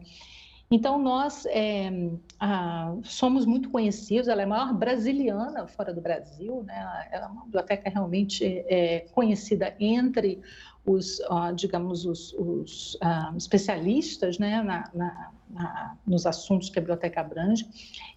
Então, 0.71 0.97
nós 0.97 1.45
é, 1.45 1.91
ah, 2.39 2.95
somos 3.03 3.45
muito 3.45 3.69
conhecidos, 3.69 4.27
ela 4.27 4.41
é 4.41 4.45
a 4.45 4.47
maior 4.47 4.73
brasiliana 4.73 5.67
fora 5.67 5.93
do 5.93 6.01
Brasil, 6.01 6.63
né? 6.63 7.07
ela 7.11 7.25
é 7.25 7.27
uma 7.27 7.43
biblioteca 7.45 7.89
realmente 7.89 8.43
é, 8.67 9.01
conhecida 9.11 9.75
entre 9.79 10.41
os, 10.85 11.21
digamos, 11.55 12.05
os, 12.05 12.33
os 12.33 12.95
uh, 12.95 13.35
especialistas 13.37 14.37
né, 14.37 14.61
na, 14.61 14.89
na, 14.93 15.31
na, 15.49 15.97
nos 16.05 16.25
assuntos 16.25 16.69
que 16.69 16.77
a 16.77 16.81
biblioteca 16.81 17.21
abrange. 17.21 17.65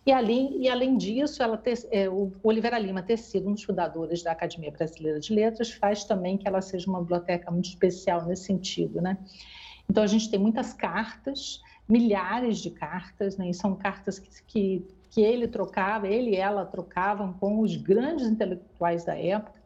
E, 0.05 0.11
além, 0.11 0.61
e 0.61 0.69
além 0.69 0.97
disso, 0.97 1.43
ela 1.43 1.57
ter, 1.57 1.87
é, 1.93 2.09
o 2.09 2.33
Oliveira 2.43 2.79
Lima 2.79 3.03
ter 3.03 3.19
sido 3.19 3.49
um 3.49 3.53
dos 3.53 3.63
fundadores 3.63 4.23
da 4.23 4.33
Academia 4.33 4.71
Brasileira 4.73 5.21
de 5.21 5.33
Letras 5.33 5.71
faz 5.71 6.05
também 6.05 6.37
que 6.37 6.49
ela 6.49 6.61
seja 6.61 6.91
uma 6.91 7.01
biblioteca 7.01 7.51
muito 7.51 7.69
especial 7.69 8.25
nesse 8.27 8.45
sentido. 8.45 9.01
Né? 9.01 9.17
Então, 9.89 10.03
a 10.03 10.07
gente 10.07 10.29
tem 10.29 10.39
muitas 10.39 10.73
cartas, 10.73 11.63
milhares 11.89 12.59
de 12.59 12.71
cartas, 12.71 13.37
né, 13.37 13.51
e 13.51 13.55
são 13.55 13.75
cartas 13.75 14.19
que, 14.19 14.31
que, 14.45 14.87
que 15.11 15.21
ele 15.21 15.47
trocava, 15.47 16.09
ele 16.09 16.31
e 16.31 16.37
ela 16.37 16.65
trocavam 16.65 17.33
com 17.35 17.61
os 17.61 17.77
grandes 17.77 18.27
intelectuais 18.27 19.05
da 19.05 19.17
época, 19.17 19.57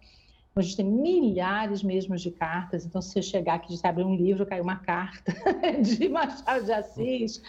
a 0.61 0.63
gente 0.63 0.77
tem 0.77 0.85
milhares 0.85 1.83
mesmo 1.83 2.17
de 2.17 2.31
cartas, 2.31 2.85
então 2.85 3.01
se 3.01 3.13
você 3.13 3.23
chegar 3.23 3.55
aqui, 3.55 3.77
você 3.77 3.87
abrir 3.87 4.05
um 4.05 4.15
livro, 4.15 4.45
cai 4.45 4.61
uma 4.61 4.77
carta 4.77 5.33
de 5.81 6.09
Machado 6.09 6.65
de 6.65 6.73
Assis. 6.73 7.43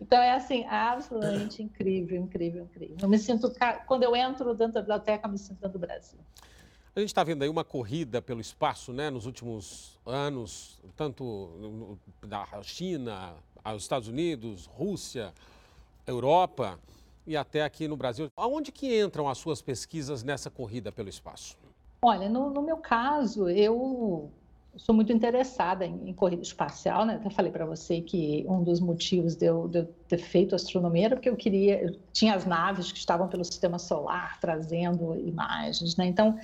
Então 0.00 0.18
é 0.20 0.32
assim, 0.32 0.64
absolutamente 0.64 1.62
incrível, 1.62 2.16
incrível, 2.16 2.64
incrível. 2.64 2.96
Eu 3.02 3.08
me 3.08 3.18
sinto, 3.18 3.52
quando 3.86 4.04
eu 4.04 4.14
entro 4.14 4.54
dentro 4.54 4.74
da 4.74 4.80
biblioteca, 4.80 5.26
eu 5.26 5.32
me 5.32 5.38
sinto 5.38 5.60
dentro 5.60 5.78
do 5.78 5.78
Brasil. 5.78 6.18
A 6.96 7.00
gente 7.00 7.08
está 7.08 7.24
vendo 7.24 7.42
aí 7.42 7.48
uma 7.48 7.64
corrida 7.64 8.22
pelo 8.22 8.40
espaço, 8.40 8.92
né, 8.92 9.10
nos 9.10 9.26
últimos 9.26 9.98
anos, 10.06 10.80
tanto 10.96 11.98
da 12.22 12.46
China, 12.62 13.34
aos 13.64 13.82
Estados 13.82 14.08
Unidos, 14.08 14.66
Rússia, 14.66 15.32
Europa 16.06 16.78
e 17.26 17.36
até 17.36 17.62
aqui 17.62 17.88
no 17.88 17.96
Brasil. 17.96 18.28
Aonde 18.36 18.70
que 18.70 19.02
entram 19.02 19.26
as 19.28 19.38
suas 19.38 19.62
pesquisas 19.62 20.22
nessa 20.22 20.50
corrida 20.50 20.92
pelo 20.92 21.08
espaço? 21.08 21.56
Olha, 22.02 22.28
no, 22.28 22.50
no 22.50 22.60
meu 22.60 22.76
caso, 22.76 23.48
eu 23.48 24.30
sou 24.76 24.94
muito 24.94 25.12
interessada 25.12 25.86
em, 25.86 26.10
em 26.10 26.12
corrida 26.12 26.42
espacial, 26.42 27.06
né? 27.06 27.14
Até 27.14 27.30
falei 27.30 27.50
para 27.50 27.64
você 27.64 28.00
que 28.00 28.44
um 28.46 28.62
dos 28.62 28.80
motivos 28.80 29.34
de 29.34 29.46
eu, 29.46 29.68
de 29.68 29.78
eu, 29.78 29.94
ter 30.08 30.18
feito 30.18 30.54
astronomia 30.54 31.06
era 31.06 31.16
porque 31.16 31.30
eu 31.30 31.36
queria, 31.36 31.82
eu 31.82 31.96
tinha 32.12 32.34
as 32.34 32.44
naves 32.44 32.92
que 32.92 32.98
estavam 32.98 33.28
pelo 33.28 33.44
sistema 33.44 33.78
solar 33.78 34.38
trazendo 34.40 35.16
imagens, 35.16 35.96
né? 35.96 36.06
Então, 36.06 36.38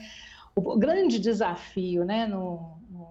o 0.54 0.78
grande 0.78 1.18
desafio, 1.18 2.04
né, 2.04 2.26
no, 2.26 2.78
no, 2.88 3.08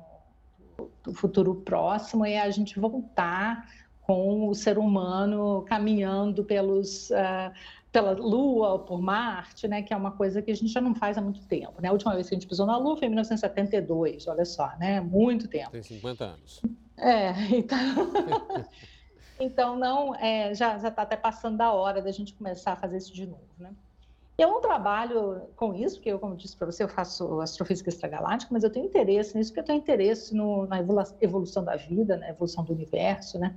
no 1.06 1.14
futuro 1.14 1.56
próximo 1.56 2.26
é 2.26 2.40
a 2.40 2.50
gente 2.50 2.80
voltar 2.80 3.70
com 4.10 4.50
o 4.50 4.56
ser 4.56 4.80
humano 4.80 5.64
caminhando 5.68 6.44
pelos, 6.44 7.12
uh, 7.12 7.54
pela 7.92 8.14
Lua 8.14 8.70
ou 8.70 8.80
por 8.80 9.00
Marte, 9.00 9.68
né, 9.68 9.84
que 9.84 9.94
é 9.94 9.96
uma 9.96 10.10
coisa 10.10 10.42
que 10.42 10.50
a 10.50 10.56
gente 10.56 10.74
já 10.74 10.82
não 10.82 10.96
faz 10.96 11.16
há 11.16 11.22
muito 11.22 11.46
tempo. 11.46 11.80
Né? 11.80 11.90
A 11.90 11.92
última 11.92 12.16
vez 12.16 12.28
que 12.28 12.34
a 12.34 12.40
gente 12.40 12.48
pisou 12.48 12.66
na 12.66 12.76
Lua 12.76 12.98
foi 12.98 13.06
em 13.06 13.10
1972, 13.12 14.28
olha 14.28 14.46
só, 14.46 14.76
né? 14.80 15.00
muito 15.00 15.48
tempo. 15.48 15.70
Tem 15.70 15.84
50 15.84 16.26
anos. 16.26 16.60
É, 16.98 17.34
então... 17.54 17.78
então 19.40 19.76
não, 19.78 20.16
é, 20.16 20.56
já 20.56 20.76
está 20.78 21.04
até 21.04 21.16
passando 21.16 21.58
da 21.58 21.72
hora 21.72 22.02
da 22.02 22.12
gente 22.12 22.34
começar 22.34 22.72
a 22.72 22.76
fazer 22.76 22.98
isso 22.98 23.14
de 23.14 23.28
novo. 23.28 23.46
Né? 23.60 23.70
Eu 24.40 24.48
não 24.48 24.62
trabalho 24.62 25.42
com 25.58 25.74
isso, 25.74 25.98
porque 25.98 26.10
eu, 26.10 26.18
como 26.18 26.34
disse 26.34 26.56
para 26.56 26.66
você, 26.66 26.82
eu 26.82 26.88
faço 26.88 27.42
astrofísica 27.42 27.90
extragaláctica, 27.90 28.54
mas 28.54 28.64
eu 28.64 28.70
tenho 28.70 28.86
interesse 28.86 29.38
nisso, 29.38 29.52
porque 29.52 29.60
eu 29.60 29.66
tenho 29.66 29.80
interesse 29.80 30.34
no, 30.34 30.66
na 30.66 30.78
evolução 31.20 31.62
da 31.62 31.76
vida, 31.76 32.16
na 32.16 32.30
evolução 32.30 32.64
do 32.64 32.72
universo, 32.72 33.38
né? 33.38 33.54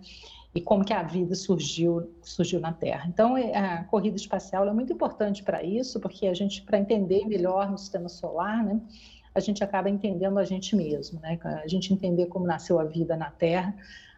E 0.52 0.60
como 0.60 0.84
que 0.84 0.92
a 0.92 1.04
vida 1.04 1.36
surgiu, 1.36 2.12
surgiu 2.20 2.58
na 2.58 2.72
Terra. 2.72 3.08
Então, 3.08 3.38
é, 3.38 3.56
a 3.56 3.84
corrida 3.84 4.16
espacial 4.16 4.66
é 4.66 4.72
muito 4.72 4.92
importante 4.92 5.44
para 5.44 5.62
isso, 5.62 6.00
porque 6.00 6.26
a 6.26 6.34
gente, 6.34 6.62
para 6.62 6.80
entender 6.80 7.24
melhor 7.26 7.70
no 7.70 7.78
sistema 7.78 8.08
solar, 8.08 8.64
né? 8.64 8.80
A 9.36 9.38
gente 9.38 9.62
acaba 9.62 9.88
entendendo 9.88 10.36
a 10.36 10.44
gente 10.44 10.74
mesmo, 10.74 11.20
né? 11.20 11.38
A 11.44 11.68
gente 11.68 11.94
entender 11.94 12.26
como 12.26 12.44
nasceu 12.44 12.80
a 12.80 12.84
vida 12.84 13.16
na 13.16 13.30
Terra, 13.30 13.72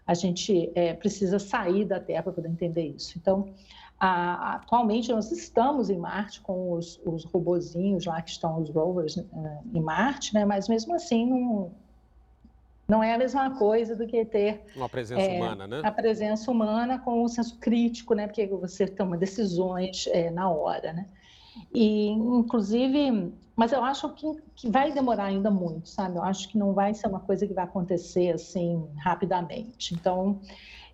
a 0.07 0.15
gente 0.15 0.73
é, 0.75 0.95
precisa 0.95 1.39
sair 1.39 1.85
da 1.85 2.01
Terra 2.01 2.23
para 2.23 2.33
poder 2.33 2.49
entender 2.49 2.87
isso. 2.87 3.19
Então, 3.19 3.53
a, 3.99 4.55
atualmente 4.57 5.11
nós 5.13 5.31
estamos 5.31 5.91
em 5.91 5.99
Marte 5.99 6.41
com 6.41 6.73
os, 6.73 7.01
os 7.05 7.25
robozinhos 7.25 8.05
lá 8.05 8.21
que 8.21 8.31
estão, 8.31 8.61
os 8.61 8.71
rovers 8.71 9.17
uh, 9.17 9.25
em 9.73 9.81
Marte, 9.81 10.35
né? 10.35 10.45
mas 10.45 10.69
mesmo 10.69 10.95
assim 10.95 11.27
não, 11.27 11.73
não 12.87 13.03
é 13.03 13.15
a 13.15 13.19
mesma 13.19 13.51
coisa 13.57 13.97
do 13.97 14.07
que 14.07 14.25
ter 14.25 14.63
uma 14.77 14.89
presença 14.89 15.23
é, 15.23 15.37
humana, 15.37 15.67
né? 15.67 15.81
A 15.83 15.91
presença 15.91 16.51
humana 16.51 16.99
com 16.99 17.23
o 17.23 17.29
senso 17.29 17.59
crítico, 17.59 18.15
né? 18.15 18.27
Porque 18.27 18.47
você 18.47 18.87
toma 18.87 19.17
decisões 19.17 20.07
é, 20.09 20.31
na 20.31 20.51
hora, 20.51 20.93
né? 20.93 21.07
E, 21.73 22.09
inclusive, 22.09 23.33
mas 23.57 23.73
eu 23.73 23.83
acho 23.83 24.09
que, 24.11 24.27
que 24.55 24.69
vai 24.69 24.93
demorar 24.93 25.25
ainda 25.25 25.51
muito, 25.51 25.89
sabe? 25.89 26.19
Eu 26.19 26.25
acho 26.25 26.49
que 26.49 26.59
não 26.59 26.73
vai 26.73 26.93
ser 26.93 27.07
uma 27.07 27.21
coisa 27.21 27.47
que 27.47 27.55
vai 27.55 27.65
acontecer 27.65 28.33
assim 28.33 28.85
rapidamente. 28.99 29.95
Então, 29.95 30.41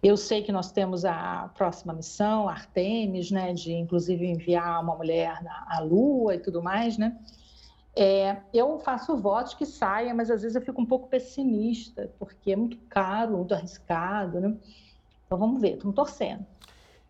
eu 0.02 0.16
sei 0.16 0.42
que 0.42 0.50
nós 0.50 0.72
temos 0.72 1.04
a 1.04 1.50
próxima 1.54 1.92
missão, 1.92 2.48
Artemis, 2.48 3.30
né, 3.30 3.52
de 3.52 3.72
inclusive 3.72 4.26
enviar 4.26 4.82
uma 4.82 4.96
mulher 4.96 5.38
à 5.66 5.80
Lua 5.80 6.34
e 6.34 6.38
tudo 6.38 6.62
mais, 6.62 6.96
né? 6.96 7.18
É, 7.94 8.36
eu 8.54 8.78
faço 8.78 9.16
votos 9.16 9.52
que 9.52 9.66
saia, 9.66 10.14
mas 10.14 10.30
às 10.30 10.42
vezes 10.42 10.54
eu 10.54 10.62
fico 10.62 10.80
um 10.80 10.86
pouco 10.86 11.08
pessimista, 11.08 12.10
porque 12.18 12.52
é 12.52 12.56
muito 12.56 12.78
caro, 12.88 13.36
muito 13.36 13.52
arriscado, 13.52 14.40
né? 14.40 14.56
Então 15.26 15.36
vamos 15.36 15.60
ver, 15.60 15.74
estamos 15.74 15.94
torcendo. 15.94 16.46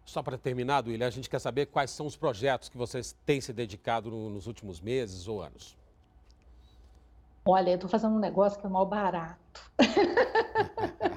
Só 0.04 0.22
para 0.22 0.36
terminar, 0.36 0.84
William, 0.84 1.06
a 1.06 1.10
gente 1.10 1.30
quer 1.30 1.38
saber 1.38 1.66
quais 1.66 1.90
são 1.90 2.06
os 2.06 2.16
projetos 2.16 2.68
que 2.68 2.76
vocês 2.76 3.14
têm 3.24 3.40
se 3.40 3.52
dedicado 3.52 4.10
no, 4.10 4.30
nos 4.30 4.48
últimos 4.48 4.80
meses 4.80 5.28
ou 5.28 5.40
anos. 5.40 5.76
Olha, 7.44 7.70
eu 7.70 7.74
estou 7.76 7.88
fazendo 7.88 8.16
um 8.16 8.18
negócio 8.18 8.58
que 8.58 8.66
é 8.66 8.68
mal 8.68 8.86
barato. 8.86 9.70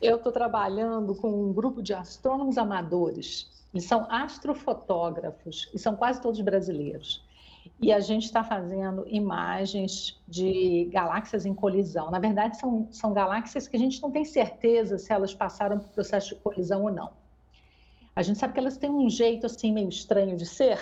Eu 0.00 0.16
estou 0.16 0.32
trabalhando 0.32 1.14
com 1.14 1.28
um 1.28 1.52
grupo 1.52 1.82
de 1.82 1.92
astrônomos 1.92 2.56
amadores, 2.56 3.50
e 3.74 3.80
são 3.80 4.06
astrofotógrafos, 4.10 5.70
e 5.74 5.78
são 5.78 5.94
quase 5.94 6.20
todos 6.20 6.40
brasileiros. 6.40 7.22
E 7.80 7.92
a 7.92 8.00
gente 8.00 8.24
está 8.24 8.42
fazendo 8.42 9.06
imagens 9.06 10.18
de 10.26 10.88
galáxias 10.92 11.44
em 11.44 11.54
colisão. 11.54 12.10
Na 12.10 12.18
verdade, 12.18 12.58
são, 12.58 12.88
são 12.90 13.12
galáxias 13.12 13.68
que 13.68 13.76
a 13.76 13.78
gente 13.78 14.00
não 14.02 14.10
tem 14.10 14.24
certeza 14.24 14.98
se 14.98 15.12
elas 15.12 15.34
passaram 15.34 15.78
por 15.78 15.88
processo 15.88 16.30
de 16.30 16.40
colisão 16.40 16.82
ou 16.84 16.92
não. 16.92 17.19
A 18.20 18.22
gente 18.22 18.38
sabe 18.38 18.52
que 18.52 18.60
elas 18.60 18.76
têm 18.76 18.90
um 18.90 19.08
jeito 19.08 19.46
assim 19.46 19.72
meio 19.72 19.88
estranho 19.88 20.36
de 20.36 20.44
ser. 20.44 20.78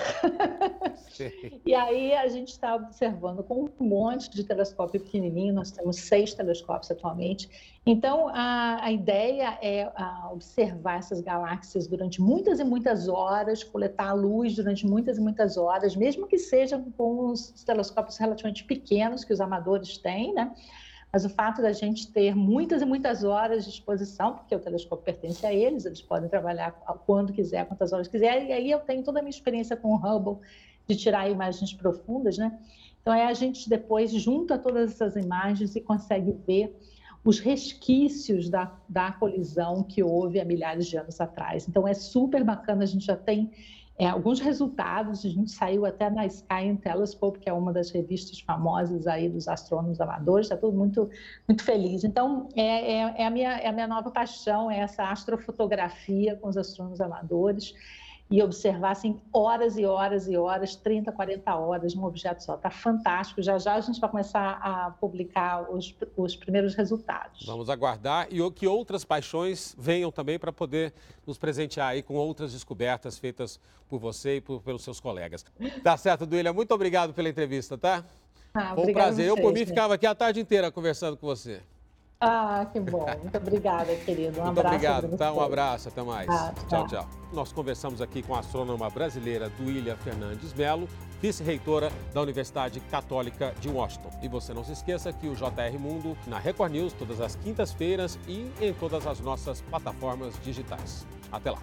e 1.64 1.72
aí 1.72 2.12
a 2.12 2.26
gente 2.26 2.48
está 2.48 2.74
observando 2.74 3.44
com 3.44 3.70
um 3.78 3.84
monte 3.84 4.28
de 4.28 4.42
telescópio 4.42 5.00
pequenininho, 5.00 5.54
nós 5.54 5.70
temos 5.70 5.98
seis 5.98 6.34
telescópios 6.34 6.90
atualmente. 6.90 7.48
Então 7.86 8.26
a, 8.34 8.82
a 8.82 8.90
ideia 8.90 9.56
é 9.62 9.84
a, 9.94 10.30
observar 10.32 10.98
essas 10.98 11.20
galáxias 11.20 11.86
durante 11.86 12.20
muitas 12.20 12.58
e 12.58 12.64
muitas 12.64 13.06
horas, 13.06 13.62
coletar 13.62 14.08
a 14.08 14.14
luz 14.14 14.56
durante 14.56 14.84
muitas 14.84 15.16
e 15.16 15.20
muitas 15.20 15.56
horas, 15.56 15.94
mesmo 15.94 16.26
que 16.26 16.38
seja 16.38 16.84
com 16.96 17.30
os 17.30 17.52
telescópios 17.62 18.16
relativamente 18.16 18.64
pequenos 18.64 19.24
que 19.24 19.32
os 19.32 19.40
amadores 19.40 19.96
têm, 19.96 20.34
né? 20.34 20.52
Mas 21.12 21.24
o 21.24 21.28
fato 21.28 21.62
da 21.62 21.72
gente 21.72 22.12
ter 22.12 22.34
muitas 22.34 22.82
e 22.82 22.84
muitas 22.84 23.24
horas 23.24 23.64
de 23.64 23.70
exposição, 23.70 24.34
porque 24.34 24.54
o 24.54 24.58
telescópio 24.58 25.04
pertence 25.04 25.44
a 25.46 25.52
eles, 25.52 25.86
eles 25.86 26.02
podem 26.02 26.28
trabalhar 26.28 26.72
quando 27.06 27.32
quiser, 27.32 27.66
quantas 27.66 27.92
horas 27.92 28.08
quiser, 28.08 28.44
e 28.46 28.52
aí 28.52 28.70
eu 28.70 28.80
tenho 28.80 29.02
toda 29.02 29.20
a 29.20 29.22
minha 29.22 29.30
experiência 29.30 29.76
com 29.76 29.88
o 29.88 29.96
Hubble 29.96 30.38
de 30.86 30.96
tirar 30.96 31.30
imagens 31.30 31.72
profundas, 31.72 32.36
né? 32.36 32.58
Então 33.00 33.14
é 33.14 33.26
a 33.26 33.32
gente 33.32 33.68
depois 33.70 34.12
junta 34.12 34.58
todas 34.58 34.92
essas 34.92 35.16
imagens 35.16 35.74
e 35.74 35.80
consegue 35.80 36.32
ver 36.46 36.78
os 37.24 37.38
resquícios 37.38 38.48
da, 38.48 38.72
da 38.88 39.12
colisão 39.12 39.82
que 39.82 40.02
houve 40.02 40.40
há 40.40 40.44
milhares 40.44 40.86
de 40.86 40.96
anos 40.96 41.20
atrás. 41.20 41.66
Então 41.68 41.86
é 41.86 41.94
super 41.94 42.44
bacana, 42.44 42.82
a 42.82 42.86
gente 42.86 43.06
já 43.06 43.16
tem 43.16 43.50
é, 43.98 44.06
alguns 44.06 44.38
resultados, 44.38 45.24
a 45.24 45.28
gente 45.28 45.50
saiu 45.50 45.84
até 45.84 46.08
na 46.08 46.24
Sky 46.24 46.76
Telescope, 46.80 47.40
que 47.40 47.48
é 47.48 47.52
uma 47.52 47.72
das 47.72 47.90
revistas 47.90 48.38
famosas 48.38 49.08
aí 49.08 49.28
dos 49.28 49.48
astrônomos 49.48 50.00
amadores, 50.00 50.46
está 50.46 50.56
tudo 50.56 50.76
muito, 50.76 51.10
muito 51.48 51.64
feliz. 51.64 52.04
Então, 52.04 52.48
é, 52.54 52.92
é, 52.92 53.14
é, 53.22 53.26
a 53.26 53.30
minha, 53.30 53.58
é 53.58 53.66
a 53.66 53.72
minha 53.72 53.88
nova 53.88 54.10
paixão, 54.12 54.70
é 54.70 54.78
essa 54.78 55.10
astrofotografia 55.10 56.36
com 56.36 56.48
os 56.48 56.56
astrônomos 56.56 57.00
amadores 57.00 57.74
e 58.30 58.42
observassem 58.42 59.20
horas 59.32 59.78
e 59.78 59.86
horas 59.86 60.28
e 60.28 60.36
horas, 60.36 60.76
30, 60.76 61.10
40 61.12 61.54
horas 61.54 61.94
num 61.94 62.04
objeto 62.04 62.42
só. 62.42 62.56
Está 62.56 62.70
fantástico. 62.70 63.40
Já 63.40 63.58
já 63.58 63.74
a 63.74 63.80
gente 63.80 63.98
vai 63.98 64.10
começar 64.10 64.58
a 64.62 64.90
publicar 64.90 65.70
os, 65.70 65.94
os 66.16 66.36
primeiros 66.36 66.74
resultados. 66.74 67.46
Vamos 67.46 67.70
aguardar 67.70 68.28
e 68.30 68.38
que 68.50 68.66
outras 68.66 69.04
paixões 69.04 69.74
venham 69.78 70.12
também 70.12 70.38
para 70.38 70.52
poder 70.52 70.92
nos 71.26 71.38
presentear 71.38 71.88
aí 71.88 72.02
com 72.02 72.14
outras 72.14 72.52
descobertas 72.52 73.18
feitas 73.18 73.58
por 73.88 73.98
você 73.98 74.36
e 74.36 74.40
por, 74.40 74.60
pelos 74.60 74.84
seus 74.84 75.00
colegas. 75.00 75.44
Tá 75.82 75.96
certo, 75.96 76.26
Duília? 76.26 76.52
Muito 76.52 76.72
obrigado 76.74 77.14
pela 77.14 77.28
entrevista, 77.28 77.78
tá? 77.78 78.04
Ah, 78.52 78.74
Foi 78.74 78.90
um 78.90 78.92
prazer. 78.92 79.26
Eu, 79.26 79.36
por 79.36 79.52
mim, 79.52 79.64
ficava 79.64 79.94
aqui 79.94 80.06
a 80.06 80.14
tarde 80.14 80.40
inteira 80.40 80.70
conversando 80.70 81.16
com 81.16 81.26
você. 81.26 81.62
Ah, 82.20 82.66
que 82.72 82.80
bom. 82.80 83.06
Muito 83.22 83.36
obrigada, 83.36 83.94
querido. 83.94 84.40
Um 84.40 84.44
Muito 84.46 84.58
abraço. 84.58 84.74
Obrigado, 84.74 85.16
tá? 85.16 85.32
Um 85.32 85.40
abraço, 85.40 85.88
até 85.88 86.02
mais. 86.02 86.28
Ah, 86.28 86.52
tchau, 86.68 86.86
tchau. 86.88 87.08
Nós 87.32 87.52
conversamos 87.52 88.02
aqui 88.02 88.22
com 88.22 88.34
a 88.34 88.40
astrônoma 88.40 88.90
brasileira 88.90 89.48
Duília 89.50 89.96
Fernandes 89.96 90.52
Melo, 90.52 90.88
vice-reitora 91.22 91.92
da 92.12 92.20
Universidade 92.20 92.80
Católica 92.80 93.54
de 93.60 93.68
Washington. 93.68 94.10
E 94.20 94.26
você 94.26 94.52
não 94.52 94.64
se 94.64 94.72
esqueça 94.72 95.12
que 95.12 95.28
o 95.28 95.36
JR 95.36 95.78
Mundo 95.78 96.18
na 96.26 96.40
Record 96.40 96.72
News 96.72 96.92
todas 96.92 97.20
as 97.20 97.36
quintas-feiras 97.36 98.18
e 98.26 98.50
em 98.60 98.72
todas 98.72 99.06
as 99.06 99.20
nossas 99.20 99.60
plataformas 99.60 100.34
digitais. 100.42 101.06
Até 101.30 101.52
lá. 101.52 101.62